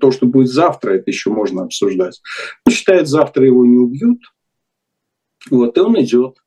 [0.00, 2.20] то, что будет завтра, это еще можно обсуждать.
[2.66, 4.20] Он считает, завтра его не убьют,
[5.50, 6.38] вот, и он идет.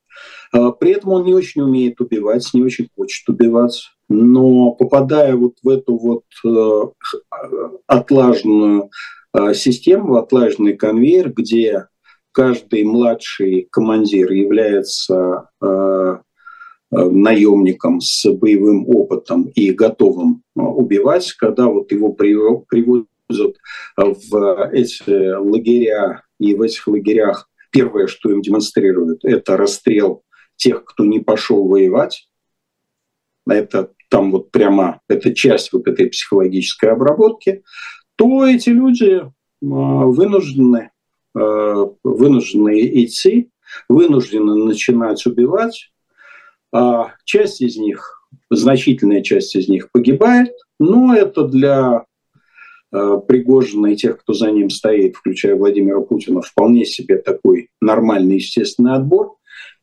[0.51, 5.55] А, при этом он не очень умеет убивать, не очень хочет убивать но попадая вот
[5.63, 8.87] в эту вот э, отлаженную э,
[9.53, 11.87] систему, отлаженный конвейер, где
[12.31, 16.17] каждый младший командир является э,
[16.91, 23.07] наемником с боевым опытом и готовым убивать, когда вот его приводят
[23.97, 30.23] в эти лагеря, и в этих лагерях первое, что им демонстрируют, это расстрел
[30.55, 32.27] тех, кто не пошел воевать,
[33.47, 37.63] это там вот прямо это часть вот этой психологической обработки,
[38.15, 40.91] то эти люди а, вынуждены,
[41.35, 43.49] а, вынуждены идти,
[43.89, 45.91] вынуждены начинать убивать.
[46.71, 52.05] А часть из них, значительная часть из них погибает, но это для
[52.91, 58.93] Пригожина и тех, кто за ним стоит, включая Владимира Путина, вполне себе такой нормальный естественный
[58.93, 59.37] отбор.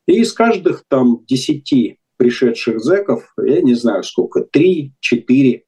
[0.06, 5.64] И из каждых там десяти пришедших зэков, я не знаю сколько, три, четыре,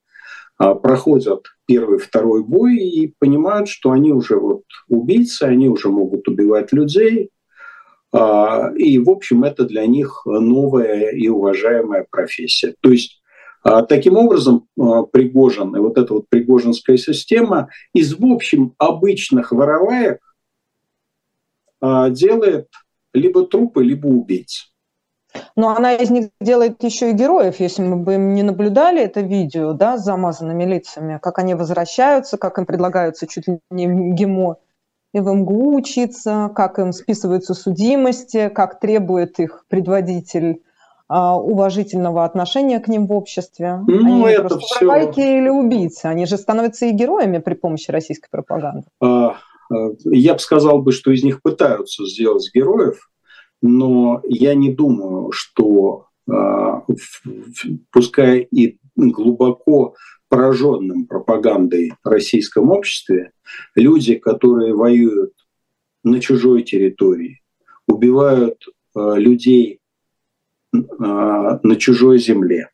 [0.59, 6.73] проходят первый, второй бой и понимают, что они уже вот убийцы, они уже могут убивать
[6.73, 7.31] людей.
[8.12, 12.75] А, и, в общем, это для них новая и уважаемая профессия.
[12.81, 13.23] То есть
[13.62, 20.19] а, Таким образом, Пригожин и вот эта вот пригожинская система из, в общем, обычных вороваек
[22.11, 22.69] делает
[23.12, 24.72] либо трупы, либо убийц.
[25.57, 29.72] Но она из них делает еще и героев, если мы бы не наблюдали это видео,
[29.72, 34.57] да, с замазанными лицами, как они возвращаются, как им предлагаются чуть ли не ГИМО
[35.14, 40.62] и в МГУ учиться, как им списываются судимости, как требует их предводитель
[41.09, 43.83] а, уважительного отношения к ним в обществе.
[43.87, 45.39] Ну, они это просто все...
[45.39, 48.87] или убийцы, они же становятся и героями при помощи российской пропаганды.
[49.01, 49.37] А,
[49.70, 53.11] а, я бы сказал бы, что из них пытаются сделать героев,
[53.63, 56.09] но я не думаю, что
[57.91, 59.95] пускай и глубоко
[60.29, 63.33] пораженным пропагандой в российском обществе,
[63.75, 65.33] люди, которые воюют
[66.05, 67.43] на чужой территории,
[67.87, 69.81] убивают э, людей
[70.73, 72.71] э, на чужой земле,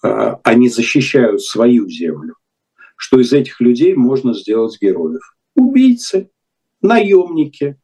[0.00, 2.36] они защищают свою землю,
[2.96, 5.34] что из этих людей можно сделать героев.
[5.56, 6.30] Убийцы,
[6.80, 7.80] наемники,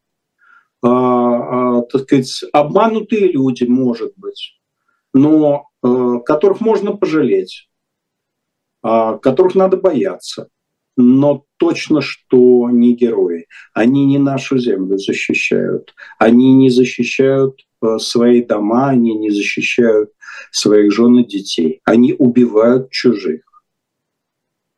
[1.83, 4.59] так сказать, обманутые люди, может быть,
[5.13, 7.67] но э, которых можно пожалеть
[8.87, 10.49] а, которых надо бояться.
[10.95, 13.47] Но точно, что не герои.
[13.73, 15.95] Они не нашу землю защищают.
[16.19, 20.11] Они не защищают э, свои дома, они не защищают
[20.51, 21.81] своих жен и детей.
[21.83, 23.41] Они убивают чужих.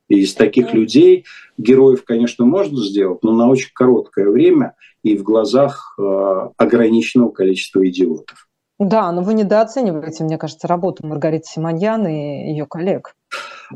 [0.07, 1.25] И из таких людей
[1.57, 7.87] героев, конечно, можно сделать, но на очень короткое время и в глазах э, ограниченного количества
[7.87, 8.47] идиотов.
[8.79, 13.15] Да, но вы недооцениваете, мне кажется, работу Маргариты Симоньян и ее коллег.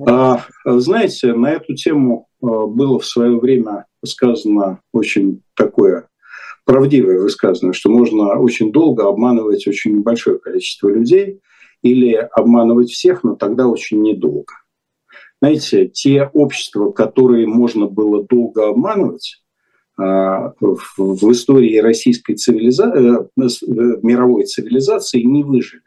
[0.07, 6.07] А, знаете, на эту тему а, было в свое время сказано очень такое
[6.65, 11.41] правдивое высказывание, что можно очень долго обманывать очень небольшое количество людей
[11.81, 14.53] или обманывать всех, но тогда очень недолго.
[15.41, 19.41] Знаете, те общества, которые можно было долго обманывать,
[19.97, 25.81] а, в истории российской цивилизации, э, э, мировой цивилизации не выжили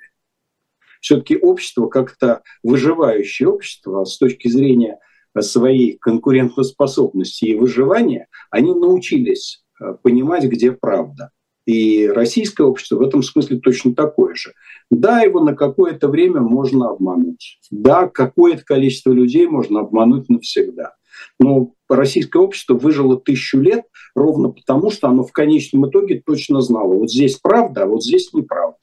[1.05, 4.99] все-таки общество как-то выживающее общество с точки зрения
[5.39, 11.31] своей конкурентоспособности и выживания, они научились э, понимать, где правда.
[11.67, 14.53] И российское общество в этом смысле точно такое же.
[14.91, 17.59] Да, его на какое-то время можно обмануть.
[17.71, 20.95] Да, какое-то количество людей можно обмануть навсегда.
[21.39, 23.85] Но российское общество выжило тысячу лет
[24.15, 28.33] ровно потому, что оно в конечном итоге точно знало, вот здесь правда, а вот здесь
[28.33, 28.79] неправда.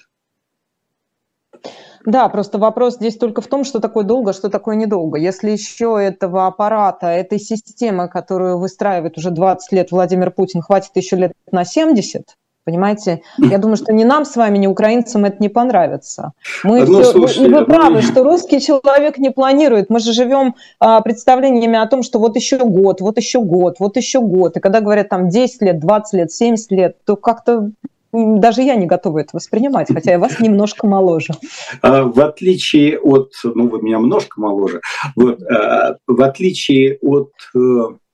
[2.04, 5.20] Да, просто вопрос здесь только в том, что такое долго, что такое недолго.
[5.20, 11.16] Если еще этого аппарата, этой системы, которую выстраивает уже 20 лет Владимир Путин, хватит еще
[11.16, 12.24] лет на 70,
[12.64, 13.22] Понимаете?
[13.40, 16.34] Я думаю, что ни нам с вами, ни украинцам это не понравится.
[16.64, 18.02] Мы ну, все, слушайте, и вы правы, ну...
[18.02, 19.90] что русский человек не планирует.
[19.90, 23.98] Мы же живем а, представлениями о том, что вот еще год, вот еще год, вот
[23.98, 24.58] еще год.
[24.58, 27.72] И когда говорят там 10 лет, 20 лет, 70 лет, то как-то
[28.14, 31.34] даже я не готова это воспринимать, хотя я вас немножко моложе.
[31.82, 34.82] А, в отличие от, ну вы меня немножко моложе,
[35.16, 37.60] вот, а, в отличие от э,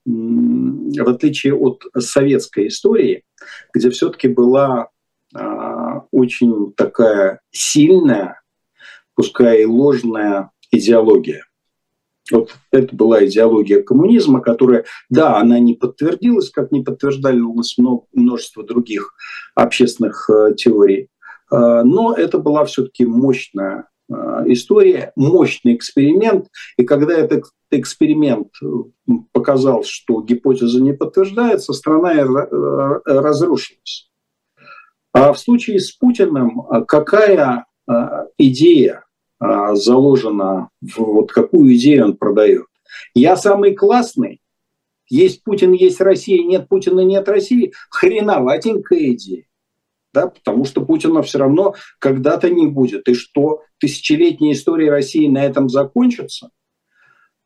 [0.04, 3.24] в отличие от советской истории,
[3.74, 4.88] где все-таки была
[5.34, 8.40] а, очень такая сильная,
[9.14, 11.44] пускай и ложная идеология.
[12.30, 17.76] Вот это была идеология коммунизма, которая, да, она не подтвердилась, как не подтверждалось
[18.12, 19.14] множество других
[19.54, 21.08] общественных э, теорий,
[21.50, 23.88] э, но это была все-таки мощная
[24.46, 26.48] история, мощный эксперимент.
[26.76, 28.48] И когда этот эксперимент
[29.32, 32.24] показал, что гипотеза не подтверждается, страна
[33.04, 34.10] разрушилась.
[35.12, 37.66] А в случае с Путиным какая
[38.38, 39.04] идея
[39.40, 42.66] а, заложено в вот какую идею он продает.
[43.14, 44.40] Я самый классный,
[45.08, 47.72] есть Путин, есть Россия, нет Путина, нет России.
[47.90, 49.44] Хреноватенькая идея.
[50.18, 53.08] Да, потому что Путина все равно когда-то не будет.
[53.08, 56.50] И что, тысячелетняя история России на этом закончится?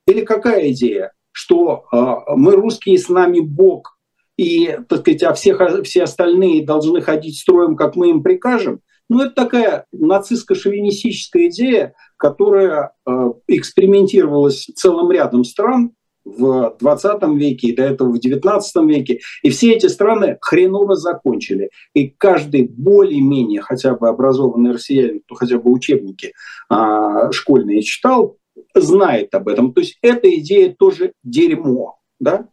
[0.07, 1.13] Или какая идея?
[1.33, 3.99] Что э, мы русские, с нами Бог,
[4.39, 8.81] и, так сказать, а всех, все остальные должны ходить строем, как мы им прикажем–
[9.13, 15.91] ну, это такая нацистско-шовинистическая идея, которая э, экспериментировалась целым рядом стран
[16.25, 19.21] в 20 веке и до этого в 19 веке.
[19.43, 21.71] И все эти страны хреново закончили.
[21.95, 26.33] И каждый более-менее хотя бы образованный россиянин, кто хотя бы учебники
[26.69, 28.37] а, школьные читал,
[28.75, 29.73] знает об этом.
[29.73, 31.99] То есть эта идея тоже дерьмо.
[32.21, 32.49] Да?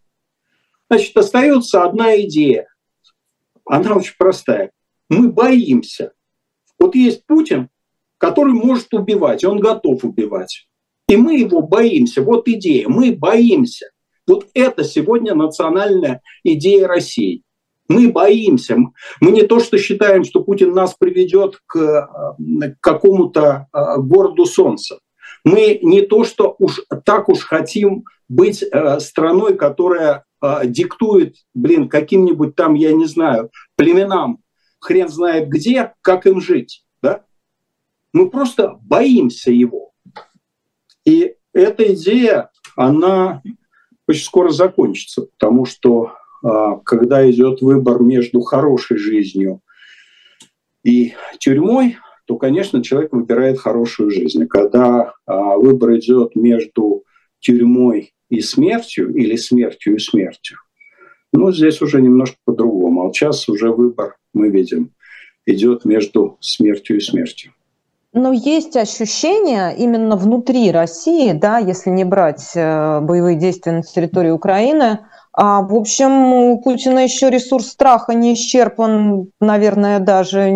[0.90, 2.68] Значит, остается одна идея.
[3.66, 4.72] Она очень простая.
[5.10, 6.12] Мы боимся
[6.80, 7.70] вот есть Путин,
[8.18, 10.68] который может убивать, и он готов убивать.
[11.10, 12.22] И мы его боимся.
[12.22, 12.88] Вот идея.
[12.88, 13.88] Мы боимся.
[14.28, 17.42] Вот это сегодня национальная идея России.
[17.88, 18.78] Мы боимся.
[19.20, 25.00] Мы не то, что считаем, что Путин нас приведет к, э, какому-то э, городу солнца.
[25.44, 30.24] Мы не то, что уж так уж хотим быть э, страной, которая
[30.64, 34.40] диктует, блин, каким-нибудь там, я не знаю, племенам
[34.80, 36.86] хрен знает где, как им жить.
[37.02, 37.26] Да?
[38.14, 39.89] Мы просто боимся его.
[41.10, 43.42] И эта идея, она
[44.08, 46.12] очень скоро закончится, потому что
[46.44, 49.62] а, когда идет выбор между хорошей жизнью
[50.84, 54.46] и тюрьмой, то, конечно, человек выбирает хорошую жизнь.
[54.46, 57.06] Когда а, выбор идет между
[57.40, 60.60] тюрьмой и смертью или смертью и смертью,
[61.34, 63.08] ну, здесь уже немножко по-другому.
[63.10, 64.92] А сейчас уже выбор, мы видим,
[65.48, 67.54] идет между смертью и смертью.
[68.12, 74.32] Но есть ощущение именно внутри России, да, если не брать э, боевые действия на территории
[74.32, 75.00] Украины,
[75.32, 80.50] а, в общем, у Путина еще ресурс страха не исчерпан, наверное, даже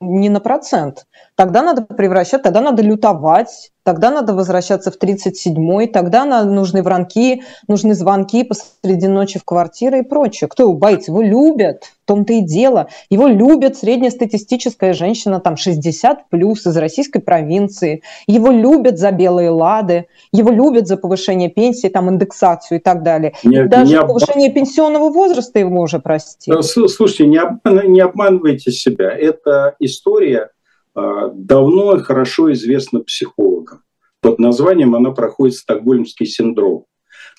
[0.00, 1.06] не на процент.
[1.34, 7.94] Тогда надо превращать, тогда надо лютовать, тогда надо возвращаться в 37-й, тогда нужны вранки, нужны
[7.94, 10.48] звонки посреди ночи в квартиры и прочее.
[10.48, 11.12] Кто его боится?
[11.12, 12.88] Его любят, в том-то и дело.
[13.10, 18.02] Его любит среднестатистическая женщина, там 60 плюс из российской провинции.
[18.26, 23.34] Его любят за белые лады, его любят за повышение пенсии, там индексацию и так далее.
[23.44, 26.60] Не, Даже не повышение пенсионного возраста его уже простили.
[26.62, 29.10] Слушайте, не, обман, не обманывайте себя.
[29.10, 30.50] Это история
[30.94, 33.82] а, давно и хорошо известна психологам.
[34.20, 36.86] Под названием она проходит стокгольмский синдром.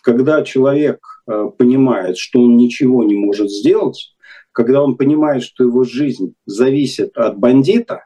[0.01, 4.15] Когда человек а, понимает, что он ничего не может сделать,
[4.51, 8.05] когда он понимает, что его жизнь зависит от бандита,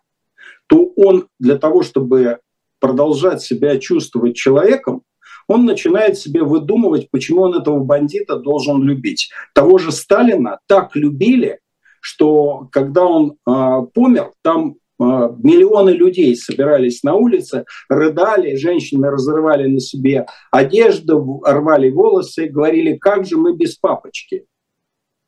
[0.68, 2.40] то он для того, чтобы
[2.80, 5.04] продолжать себя чувствовать человеком,
[5.48, 9.32] он начинает себе выдумывать, почему он этого бандита должен любить.
[9.54, 11.60] Того же Сталина так любили,
[12.02, 19.68] что когда он э, помер, там э, миллионы людей собирались на улице, рыдали, женщины разрывали
[19.68, 24.46] на себе одежду, рвали волосы, говорили, как же мы без папочки.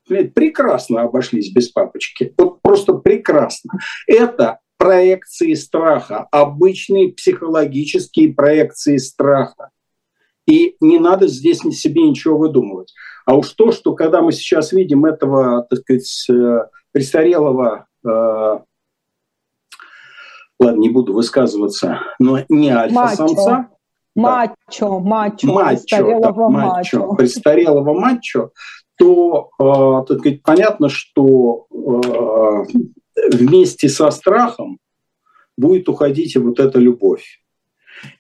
[0.06, 2.34] Прекрасно обошлись без папочки.
[2.38, 3.74] Вот просто прекрасно.
[4.06, 9.70] Это проекции страха, обычные психологические проекции страха.
[10.48, 12.94] И не надо здесь себе ничего выдумывать.
[13.26, 18.10] А уж то, что когда мы сейчас видим этого, так сказать, э, престарелого, э,
[20.60, 23.70] ладно, не буду высказываться, но не альфа-самца.
[24.16, 27.16] Мачо, мачо, мачо, престарелого мачо, мачо.
[27.16, 28.52] Престарелого мачо,
[28.98, 32.64] то, э, так сказать, понятно, что э,
[33.32, 34.78] вместе со страхом
[35.58, 37.43] будет уходить и вот эта любовь.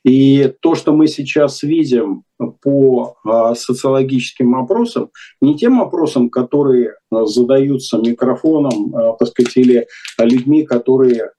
[0.04, 2.24] И то, что мы сейчас видим
[2.62, 5.10] по а, социологическим опросам,
[5.42, 9.88] не тем опросам, которые а, задаются микрофоном, а, так сказать, или
[10.20, 11.32] людьми, которые,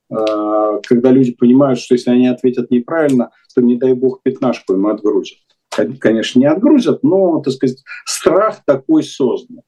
[0.87, 5.39] когда люди понимают, что если они ответят неправильно, то, не дай бог, пятнашку им отгрузят.
[5.99, 9.63] Конечно, не отгрузят, но, так сказать, страх такой создан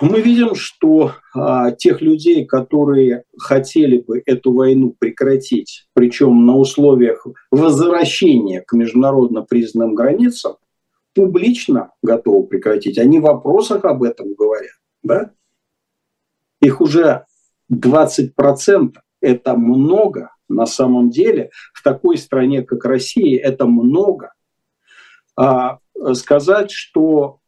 [0.00, 7.26] мы видим, что а, тех людей, которые хотели бы эту войну прекратить, причем на условиях
[7.50, 10.56] возвращения к международно признанным границам,
[11.14, 12.98] публично готовы прекратить.
[12.98, 14.76] Они в вопросах об этом говорят.
[15.02, 15.30] Да?
[16.60, 17.26] Их уже
[17.72, 18.94] 20%.
[19.20, 21.50] Это много на самом деле.
[21.72, 24.32] В такой стране, как Россия, это много.
[25.36, 25.78] А
[26.14, 27.38] сказать, что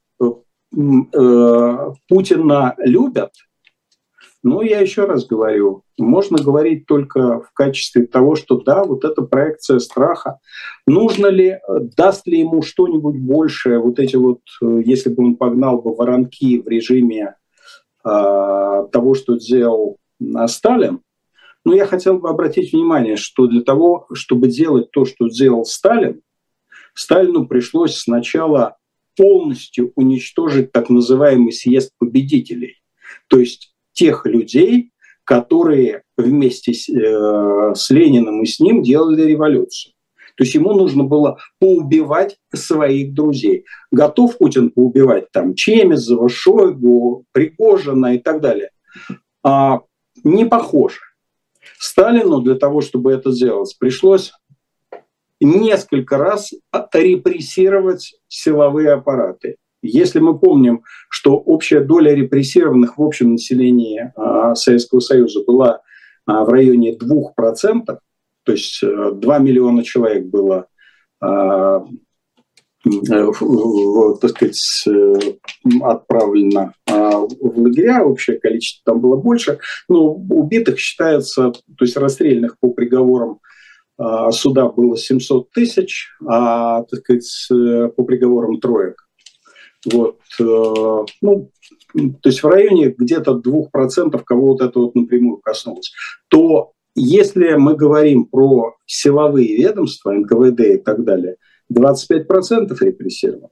[0.77, 3.33] Э, Путина любят,
[4.43, 9.23] ну, я еще раз говорю, можно говорить только в качестве того, что да, вот эта
[9.23, 10.39] проекция страха.
[10.87, 11.59] Нужно ли,
[11.97, 16.61] даст ли ему что-нибудь большее, вот эти вот, э, если бы он погнал бы воронки
[16.61, 17.35] в режиме
[18.05, 18.09] э,
[18.93, 21.01] того, что сделал э, Сталин,
[21.65, 26.21] но я хотел бы обратить внимание, что для того, чтобы делать то, что сделал Сталин,
[26.95, 28.77] Сталину пришлось сначала
[29.17, 32.77] полностью уничтожить так называемый съезд победителей.
[33.29, 34.91] То есть тех людей,
[35.25, 39.93] которые вместе с, э, с Лениным и с ним делали революцию.
[40.37, 43.65] То есть ему нужно было поубивать своих друзей.
[43.91, 48.71] Готов Путин поубивать там Чемезова, Шойгу, Пригожина и так далее.
[49.43, 49.81] А,
[50.25, 51.01] не похоже.
[51.79, 54.33] Сталину для того, чтобы это сделать, пришлось
[55.41, 56.53] несколько раз
[56.93, 59.57] репрессировать силовые аппараты.
[59.83, 65.81] Если мы помним, что общая доля репрессированных в общем населении а, Советского Союза была
[66.27, 70.67] а, в районе 2%, то есть 2 э, миллиона человек было
[71.21, 71.85] а,
[72.85, 73.33] э,
[74.21, 75.15] так сказать, э,
[75.83, 79.59] отправлено в лагеря, общее количество там было больше,
[79.89, 83.41] но убитых считается, то есть расстрельных по приговорам
[84.31, 87.49] суда было 700 тысяч, а так сказать,
[87.97, 89.07] по приговорам троек.
[89.91, 91.51] Вот, э, ну,
[91.95, 95.93] то есть в районе где-то 2% кого вот это вот напрямую коснулось.
[96.29, 101.37] То если мы говорим про силовые ведомства, НКВД и так далее,
[101.73, 103.51] 25% репрессировано.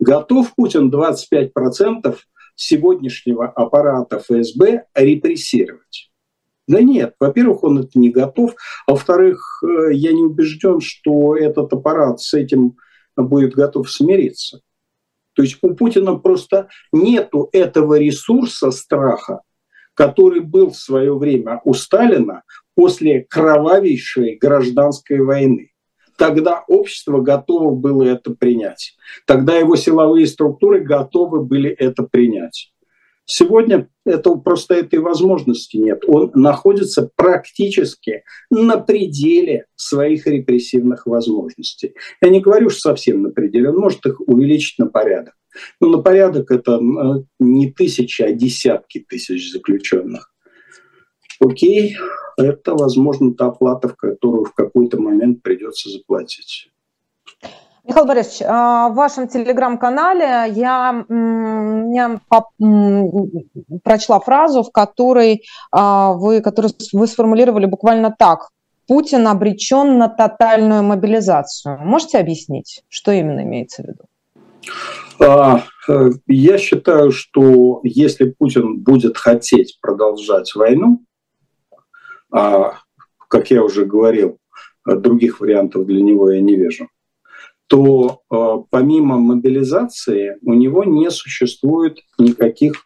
[0.00, 2.16] Готов Путин 25%
[2.56, 6.10] сегодняшнего аппарата ФСБ репрессировать.
[6.66, 8.54] Да нет, во-первых, он это не готов,
[8.86, 12.76] а во-вторых, э, я не убежден, что этот аппарат с этим
[13.16, 14.60] будет готов смириться.
[15.34, 19.42] То есть у Путина просто нету этого ресурса страха,
[19.94, 22.42] который был в свое время у Сталина
[22.74, 25.72] после кровавейшей гражданской войны.
[26.16, 28.96] Тогда общество готово было это принять.
[29.26, 32.72] Тогда его силовые структуры готовы были это принять.
[33.26, 36.02] Сегодня это, просто этой возможности нет.
[36.06, 41.94] Он находится практически на пределе своих репрессивных возможностей.
[42.20, 45.34] Я не говорю, что совсем на пределе, он может их увеличить на порядок.
[45.80, 50.32] Но на порядок это э, не тысячи, а десятки тысяч заключенных.
[51.40, 51.96] Окей,
[52.36, 56.70] это, возможно, та плата, в которую в какой-то момент придется заплатить.
[57.86, 61.04] Михаил Борисович, а, в вашем телеграм-канале я,
[61.92, 62.20] я
[63.82, 68.48] прочла фразу, в которой а, вы, которую вы сформулировали буквально так.
[68.88, 71.78] Путин обречен на тотальную мобилизацию.
[71.78, 74.04] Можете объяснить, что именно имеется в виду?
[75.20, 81.00] А, э, я считаю, что если Путин будет хотеть продолжать войну,
[82.30, 84.38] как я уже говорил,
[84.84, 86.88] других вариантов для него я не вижу,
[87.66, 88.36] то э,
[88.70, 92.84] помимо мобилизации у него не существует никаких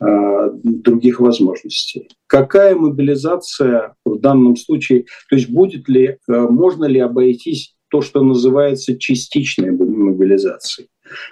[0.00, 2.08] э, других возможностей.
[2.26, 8.22] Какая мобилизация в данном случае, то есть будет ли, э, можно ли обойтись то, что
[8.22, 10.88] называется частичной мобилизацией?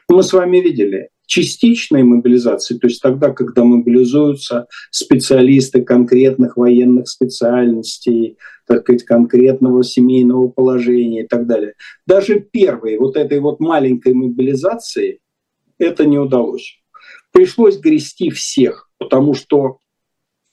[0.09, 8.37] Мы с вами видели, частичной мобилизации, то есть тогда, когда мобилизуются специалисты конкретных военных специальностей,
[8.67, 11.75] так сказать, конкретного семейного положения и так далее.
[12.05, 15.21] Даже первой вот этой вот маленькой мобилизации
[15.79, 16.81] это не удалось.
[17.31, 19.79] Пришлось грести всех, потому что,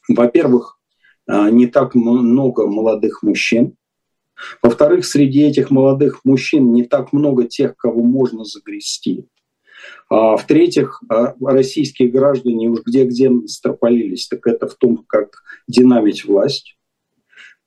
[0.07, 0.79] во-первых,
[1.25, 3.73] а, не так много молодых мужчин,
[4.61, 9.25] во-вторых, среди этих молодых мужчин не так много тех, кого можно загрести.
[10.09, 16.77] А, в-третьих, а, российские граждане уж где-где строполились, так это в том, как динамить власть.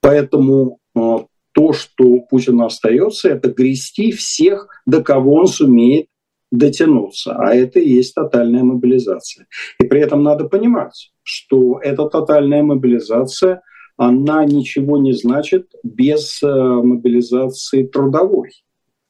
[0.00, 6.06] Поэтому а, то, что Путину остается, это грести всех, до кого он сумеет
[6.50, 7.36] дотянуться.
[7.36, 9.46] А это и есть тотальная мобилизация.
[9.78, 13.62] И при этом надо понимать, что эта тотальная мобилизация,
[13.96, 18.50] она ничего не значит без мобилизации трудовой.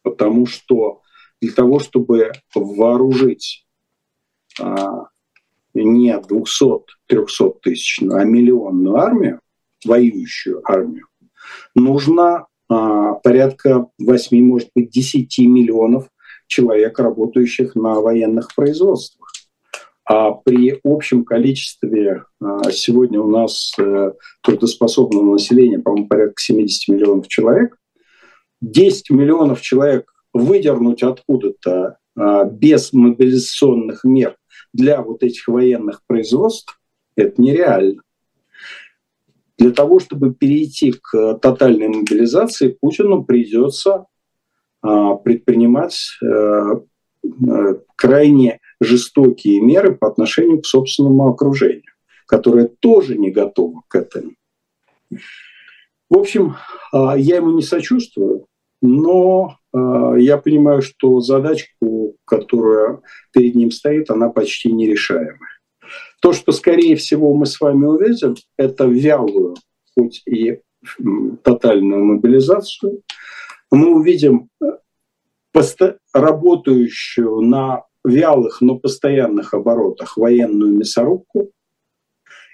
[0.02, 1.00] Потому что
[1.40, 3.66] для того, чтобы вооружить
[4.60, 5.06] а,
[5.74, 9.40] не 200-300 тысячную, а миллионную армию,
[9.84, 11.06] воюющую армию,
[11.74, 16.08] нужно а, порядка 8, может быть, 10 миллионов
[16.46, 19.32] человек, работающих на военных производствах.
[20.04, 24.12] А при общем количестве а, сегодня у нас а,
[24.42, 27.76] трудоспособного населения, по-моему, порядка 70 миллионов человек,
[28.60, 34.36] 10 миллионов человек выдернуть откуда-то а, без мобилизационных мер
[34.72, 36.80] для вот этих военных производств,
[37.16, 38.02] это нереально.
[39.58, 44.06] Для того, чтобы перейти к тотальной мобилизации, Путину придется
[44.82, 46.80] а, предпринимать э,
[47.22, 51.92] э, крайне жестокие меры по отношению к собственному окружению,
[52.26, 54.32] которое тоже не готово к этому.
[56.08, 56.56] В общем,
[56.92, 58.46] а, я ему не сочувствую,
[58.80, 63.00] но я понимаю, что задачку, которая
[63.32, 65.38] перед ним стоит, она почти нерешаемая.
[66.20, 69.56] То, что, скорее всего, мы с вами увидим, это вялую,
[69.96, 70.60] хоть и
[71.42, 73.02] тотальную мобилизацию.
[73.70, 74.66] Мы увидим э,
[76.12, 81.50] работающую на вялых, но постоянных оборотах военную мясорубку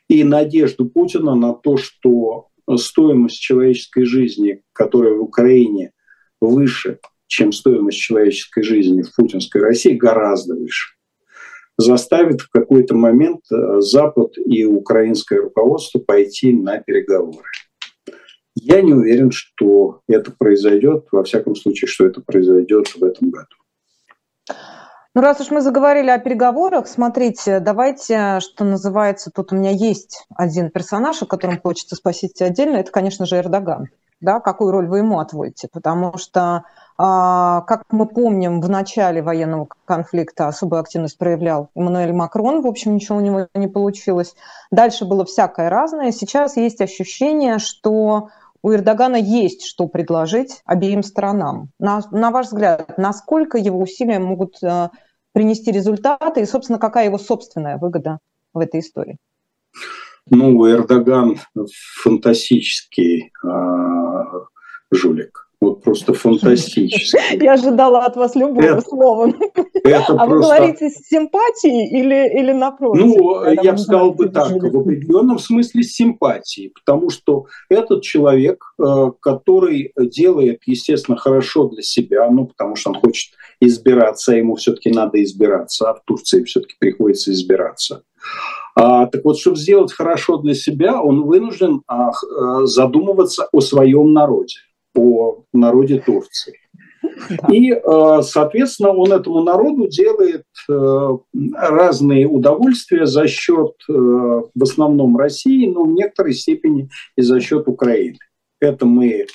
[0.09, 5.93] и надежду Путина на то, что стоимость человеческой жизни, которая в Украине
[6.41, 10.95] выше, чем стоимость человеческой жизни в путинской России, гораздо выше,
[11.77, 17.49] заставит в какой-то момент э, Запад и украинское руководство пойти на переговоры.
[18.55, 23.55] Я не уверен, что это произойдет, во всяком случае, что это произойдет в этом году.
[25.15, 30.27] Ну, раз уж мы заговорили о переговорах, смотрите, давайте, что называется, тут у меня есть
[30.35, 33.89] один персонаж, о котором хочется спросить отдельно, это, конечно же, Эрдоган
[34.27, 36.65] да, какую роль вы ему отводите, потому что,
[36.99, 42.97] а, как мы помним, в начале военного конфликта особую активность проявлял Эммануэль Макрон, в общем,
[42.97, 44.35] ничего у него не получилось.
[44.73, 46.11] Дальше было всякое разное.
[46.11, 48.31] Сейчас есть ощущение, что
[48.63, 51.71] у Эрдогана есть что предложить обеим сторонам.
[51.79, 54.91] На, на ваш взгляд, насколько его усилия могут а,
[55.31, 58.19] принести результаты, и, собственно, какая его собственная выгода
[58.53, 59.19] в этой истории?
[60.31, 61.39] Ну, Эрдоган
[62.03, 63.49] фантастический э,
[64.91, 65.47] жулик.
[65.59, 67.19] Вот просто фантастически.
[67.43, 69.33] Я ожидала от вас любого слова.
[69.85, 73.07] Это а вы говорите с симпатией или, или напротив?
[73.07, 78.65] Ну, я бы сказал бы так, в определенном смысле с симпатией, потому что этот человек,
[78.79, 84.57] э, который делает, естественно, хорошо для себя, ну, потому что он хочет избираться, а ему
[84.57, 88.03] все-таки надо избираться, а в Турции все-таки приходится избираться.
[88.79, 94.13] А, так вот, чтобы сделать хорошо для себя, он вынужден а, э, задумываться о своем
[94.13, 94.57] народе
[94.95, 96.59] о народе Турции.
[97.51, 101.09] И, э, соответственно, он этому народу делает э,
[101.55, 108.17] разные удовольствия за счет, в основном, России, но в некоторой степени и за счет Украины.
[108.59, 109.27] Это мы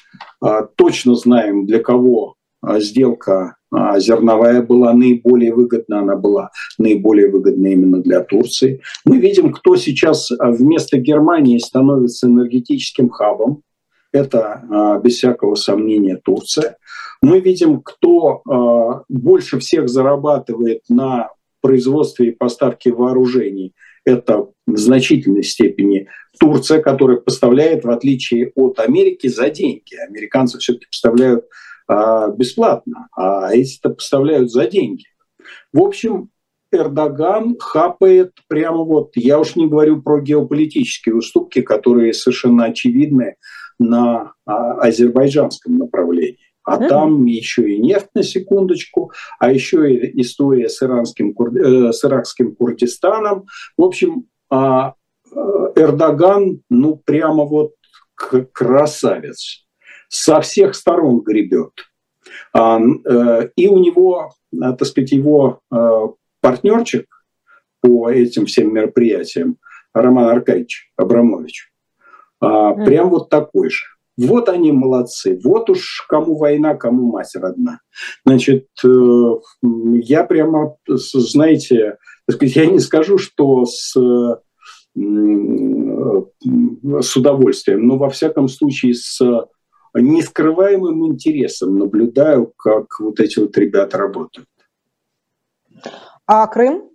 [0.76, 2.34] точно знаем, для кого
[2.80, 3.56] сделка
[3.98, 8.82] зерновая была наиболее выгодна, она была наиболее выгодна именно для Турции.
[9.06, 13.64] Мы видим, кто сейчас вместо Германии становится энергетическим хабом
[14.12, 16.78] это, а, без всякого сомнения, Турция.
[17.22, 21.30] Мы видим, кто а, больше всех зарабатывает на
[21.62, 23.74] производстве и поставке вооружений.
[24.04, 26.08] Это в значительной степени
[26.40, 29.96] Турция, которая поставляет, в отличие от Америки, за деньги.
[30.08, 31.48] Американцы все-таки поставляют а,
[32.36, 35.06] бесплатно, а эти-то поставляют за деньги.
[35.74, 36.30] В общем,
[36.72, 43.36] Эрдоган хапает прямо вот, я уж не говорю про геополитические уступки, которые совершенно очевидны
[43.80, 46.38] на а, азербайджанском направлении.
[46.64, 46.88] А mm-hmm.
[46.88, 52.56] там еще и нефть на секундочку, а еще и история с, иранским, э, с иракским
[52.56, 53.46] Курдистаном.
[53.78, 54.94] В общем, а,
[55.32, 55.36] э,
[55.76, 57.74] Эрдоган, ну, прямо вот
[58.54, 59.66] красавец.
[60.14, 61.72] Со всех сторон гребет.
[62.54, 65.62] А, э, и у него, так сказать, его
[66.42, 67.06] партнерчик
[67.80, 69.58] по этим всем мероприятиям,
[69.94, 71.72] Роман Аркадьевич Абрамович,
[72.42, 72.86] а, mm.
[72.86, 73.86] Прям вот такой же.
[74.18, 75.40] Вот они молодцы.
[75.44, 77.80] Вот уж кому война, кому мать родна.
[78.26, 81.98] Значит, э, я прямо, знаете,
[82.28, 83.96] я не скажу, что с,
[84.94, 89.22] с удовольствием, но во всяком случае с
[89.94, 94.48] нескрываемым интересом наблюдаю, как вот эти вот ребята работают.
[96.26, 96.90] А Крым?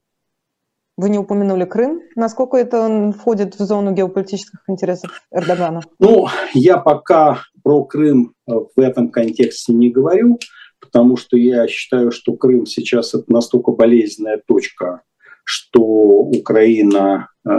[0.96, 2.00] Вы не упомянули Крым.
[2.14, 5.82] Насколько это входит в зону геополитических интересов Эрдогана?
[5.98, 10.38] Ну, я пока про Крым э, в этом контексте не говорю,
[10.80, 15.02] потому что я считаю, что Крым сейчас это настолько болезненная точка,
[15.44, 17.50] что Украина э,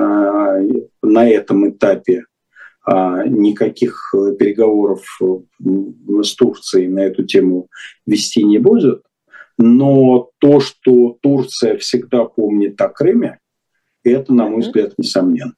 [1.03, 2.23] на этом этапе
[2.87, 5.25] никаких переговоров э,
[6.23, 7.67] с Турцией на эту тему
[8.05, 9.03] вести не будет.
[9.57, 13.39] Но то, что Турция всегда помнит о Крыме,
[14.03, 15.53] это, на мой взгляд, несомненно.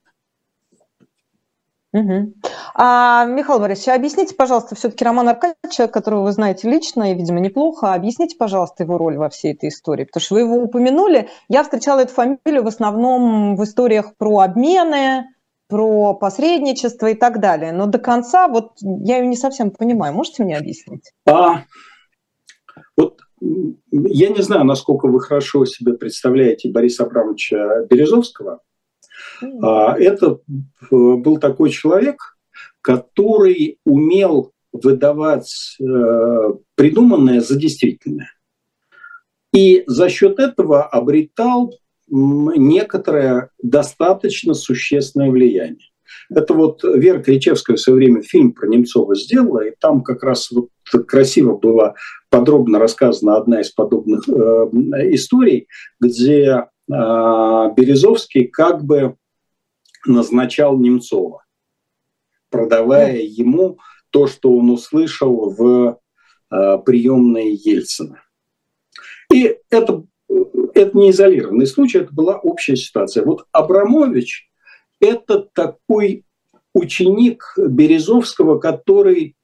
[1.92, 2.34] Угу.
[2.74, 7.40] А, Михаил Борисович, объясните, пожалуйста, все-таки Роман Аркадьевич, человек, которого вы знаете лично и, видимо,
[7.40, 11.28] неплохо, объясните, пожалуйста, его роль во всей этой истории, потому что вы его упомянули.
[11.48, 15.26] Я встречала эту фамилию в основном в историях про обмены,
[15.70, 20.12] про посредничество и так далее, но до конца вот я ее не совсем понимаю.
[20.12, 21.12] Можете мне объяснить?
[21.26, 21.64] А,
[22.96, 23.20] вот
[23.90, 28.60] я не знаю, насколько вы хорошо себе представляете Бориса Абрамовича Березовского.
[29.62, 32.36] А, это э, был такой человек,
[32.82, 35.84] который умел выдавать э,
[36.74, 38.32] придуманное за действительное.
[39.52, 41.74] И за счет этого обретал
[42.10, 45.88] некоторое достаточно существенное влияние.
[46.28, 50.50] Это вот Вера Кричевская в свое время фильм про Немцова сделала, и там как раз
[50.50, 50.68] вот
[51.06, 51.94] красиво была
[52.30, 54.32] подробно рассказана одна из подобных э,
[55.14, 55.68] историй,
[56.00, 59.16] где э, Березовский как бы
[60.06, 61.44] назначал Немцова,
[62.50, 63.78] продавая ему
[64.10, 65.98] то, что он услышал в
[66.50, 68.22] э, приемной Ельцина.
[69.32, 70.04] И это,
[70.80, 73.24] это не изолированный случай, это была общая ситуация.
[73.24, 74.50] Вот Абрамович–
[75.00, 76.24] это такой
[76.74, 79.36] ученик Березовского, который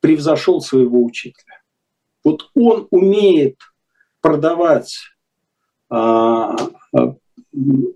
[0.00, 1.62] превзошел своего учителя.
[2.22, 3.58] Вот он умеет
[4.20, 4.98] продавать
[5.88, 6.56] а,
[6.94, 7.16] а,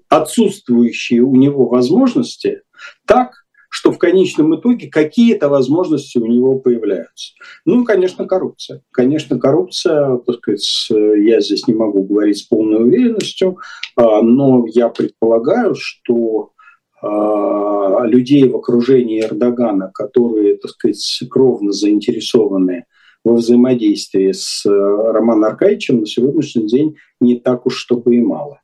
[0.08, 2.62] отсутствующие у него возможности
[3.06, 7.34] так, что в конечном итоге какие-то возможности у него появляются.
[7.64, 8.82] Ну, конечно, коррупция.
[8.90, 13.58] Конечно, коррупция, так сказать, я здесь не могу говорить с полной уверенностью,
[13.96, 16.52] а, но я предполагаю, что
[17.00, 22.86] людей в окружении Эрдогана, которые, так сказать, кровно заинтересованы
[23.24, 28.60] во взаимодействии с э, Романом Аркадьевичем на сегодняшний день не так уж чтобы и мало.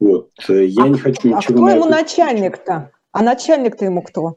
[0.00, 0.30] Вот.
[0.48, 1.38] Э, я а, не хочу ничего...
[1.38, 2.92] А кто ему начальник-то?
[3.12, 4.36] А начальник-то ему кто?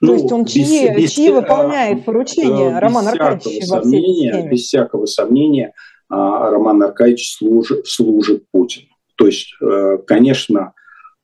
[0.00, 4.48] Ну, То есть он без, чьи, без, чьи выполняет поручения без Роман Аркадьевич во всей
[4.48, 5.74] Без всякого сомнения
[6.08, 8.88] а, Роман Аркадьевич служит, служит Путину.
[9.16, 10.74] То есть, э, конечно,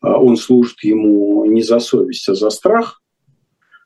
[0.00, 3.02] он служит ему не за совесть, а за страх,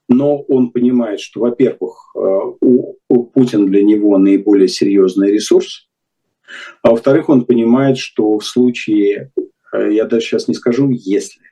[0.09, 5.88] но он понимает, что, во-первых, э, у, у Путин для него наиболее серьезный ресурс,
[6.82, 9.32] а во-вторых, он понимает, что в случае,
[9.72, 11.42] э, я даже сейчас не скажу если,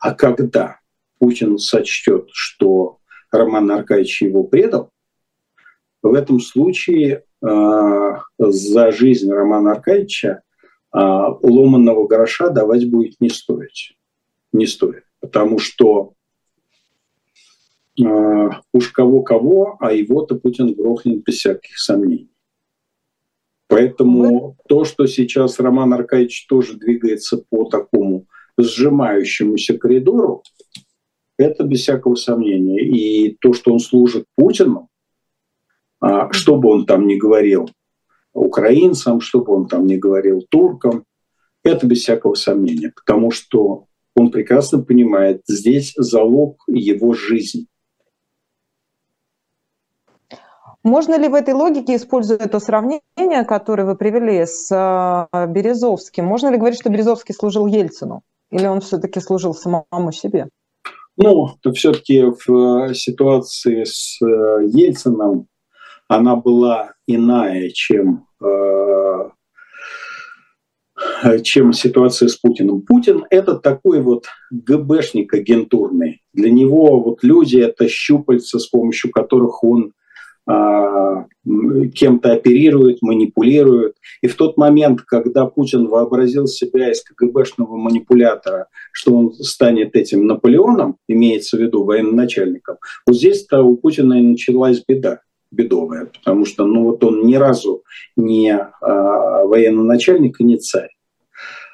[0.00, 0.79] а когда
[1.20, 2.98] Путин сочтет, что
[3.30, 4.90] Роман Аркадьевич его предал,
[6.02, 10.42] в этом случае э, за жизнь Романа Аркадьевича
[10.92, 13.98] э, ломанного гроша давать будет не стоить.
[14.52, 15.04] Не стоит.
[15.20, 16.14] Потому что
[18.02, 18.04] э,
[18.72, 22.30] уж кого-кого, а его-то Путин грохнет без всяких сомнений.
[23.68, 30.42] Поэтому то, что сейчас Роман Аркадьевич тоже двигается по такому сжимающемуся коридору,
[31.40, 32.80] это без всякого сомнения.
[32.80, 34.88] И то, что он служит Путину,
[36.00, 37.70] а, что бы он там ни говорил
[38.32, 41.04] украинцам, что бы он там ни говорил туркам,
[41.64, 47.66] это без всякого сомнения, потому что он прекрасно понимает, здесь залог его жизни.
[50.82, 56.48] Можно ли в этой логике, используя то сравнение, которое вы привели с э, Березовским, можно
[56.48, 58.22] ли говорить, что Березовский служил Ельцину?
[58.50, 60.48] Или он все-таки служил самому себе?
[61.16, 65.48] Ну, все-таки в э, ситуации с э, Ельцином
[66.08, 68.26] она была иная, чем,
[71.44, 72.82] чем ситуация с Путиным.
[72.82, 76.22] Путин– это такой вот ГБшник агентурный.
[76.32, 79.92] Для него вот люди– это щупальца, с помощью которых он
[80.46, 83.96] кем-то оперирует, манипулирует.
[84.22, 90.26] И в тот момент, когда Путин вообразил себя из КГБшного манипулятора, что он станет этим
[90.26, 92.76] Наполеоном, имеется в виду военачальником,
[93.06, 95.20] вот здесь-то у Путина и началась беда
[95.52, 97.82] бедовая, потому что ну вот он ни разу
[98.16, 100.90] не а, военный начальник и не царь.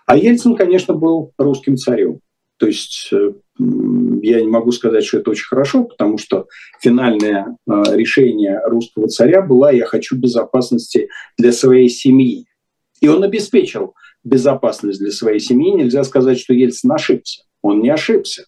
[0.06, 2.20] А Ельцин, конечно, был русским царем.
[2.58, 6.46] То есть э, я не могу сказать, что это очень хорошо, потому что
[6.80, 12.46] финальное э, решение русского царя было «я хочу безопасности для своей семьи».
[13.00, 13.94] И он обеспечил
[14.24, 15.72] безопасность для своей семьи.
[15.72, 17.44] Нельзя сказать, что Ельцин ошибся.
[17.62, 18.46] Он не ошибся.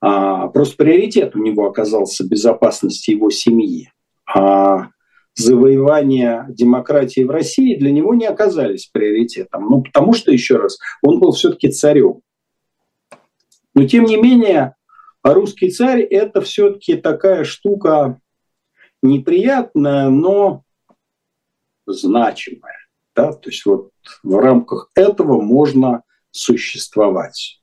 [0.00, 3.90] А, просто приоритет у него оказался безопасности его семьи.
[4.26, 4.88] А
[5.34, 9.68] завоевания демократии в России для него не оказались приоритетом.
[9.70, 12.20] Ну, потому что, еще раз, он был все-таки царем.
[13.74, 14.74] Но тем не менее,
[15.22, 18.20] русский царь это все-таки такая штука
[19.02, 20.64] неприятная, но
[21.86, 22.86] значимая.
[23.14, 23.32] Да?
[23.32, 23.90] То есть вот
[24.22, 27.60] в рамках этого можно существовать.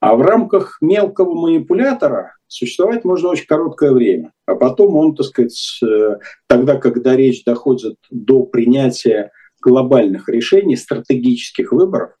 [0.00, 4.32] А в рамках мелкого манипулятора существовать можно очень короткое время.
[4.46, 11.72] А потом он, так сказать, э, тогда, когда речь доходит до принятия глобальных решений, стратегических
[11.72, 12.12] выборов,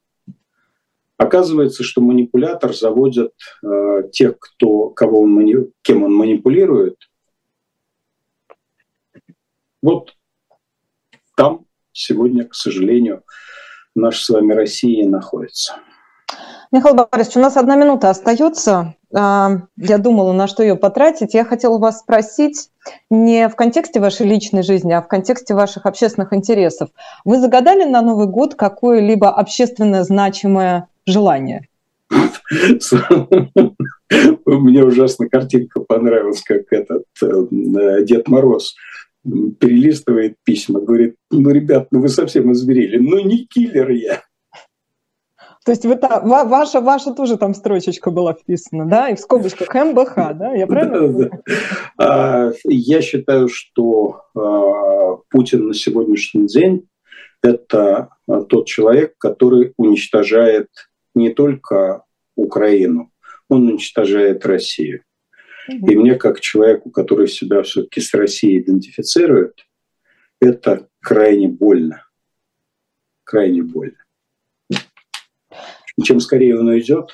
[1.20, 5.54] Оказывается, что манипулятор заводит э, тех, кто, кого он мани...
[5.82, 6.96] кем он манипулирует.
[9.82, 10.14] Вот
[11.36, 13.22] там сегодня, к сожалению,
[13.94, 15.74] наша с вами Россия находится.
[16.72, 18.94] Михаил Борисович, у нас одна минута остается.
[19.14, 21.34] А, я думала, на что ее потратить.
[21.34, 22.70] Я хотела вас спросить
[23.10, 26.88] не в контексте вашей личной жизни, а в контексте ваших общественных интересов.
[27.26, 31.68] Вы загадали на Новый год какое-либо общественно значимое желание.
[34.46, 38.74] Мне ужасно картинка понравилась, как этот э, Дед Мороз
[39.22, 44.22] перелистывает письма, говорит, ну, ребят, ну вы совсем озверели, ну не киллер я.
[45.64, 49.72] То есть вы та, ваша, ваша тоже там строчечка была вписана, да, и в скобочках
[49.74, 50.54] МБХ, да?
[50.54, 51.08] Я правильно?
[51.08, 51.38] Да, да.
[51.98, 56.88] А, я считаю, что а, Путин на сегодняшний день
[57.42, 60.68] это а, тот человек, который уничтожает
[61.14, 62.04] не только
[62.36, 63.12] Украину,
[63.48, 65.04] он уничтожает Россию.
[65.68, 69.66] И мне, как человеку, который себя все-таки с Россией идентифицирует,
[70.40, 72.06] это крайне больно.
[73.24, 74.02] Крайне больно.
[74.70, 77.10] И чем скорее он уйдет,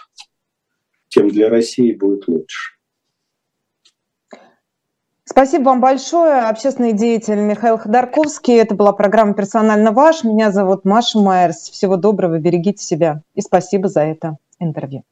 [1.09, 2.76] тем для России будет лучше.
[5.37, 6.49] Спасибо вам большое.
[6.49, 8.57] Общественный деятель Михаил Ходорковский.
[8.57, 10.25] Это была программа «Персонально ваш».
[10.25, 11.69] Меня зовут Маша Майерс.
[11.69, 13.21] Всего доброго, берегите себя.
[13.35, 15.03] И спасибо за это интервью.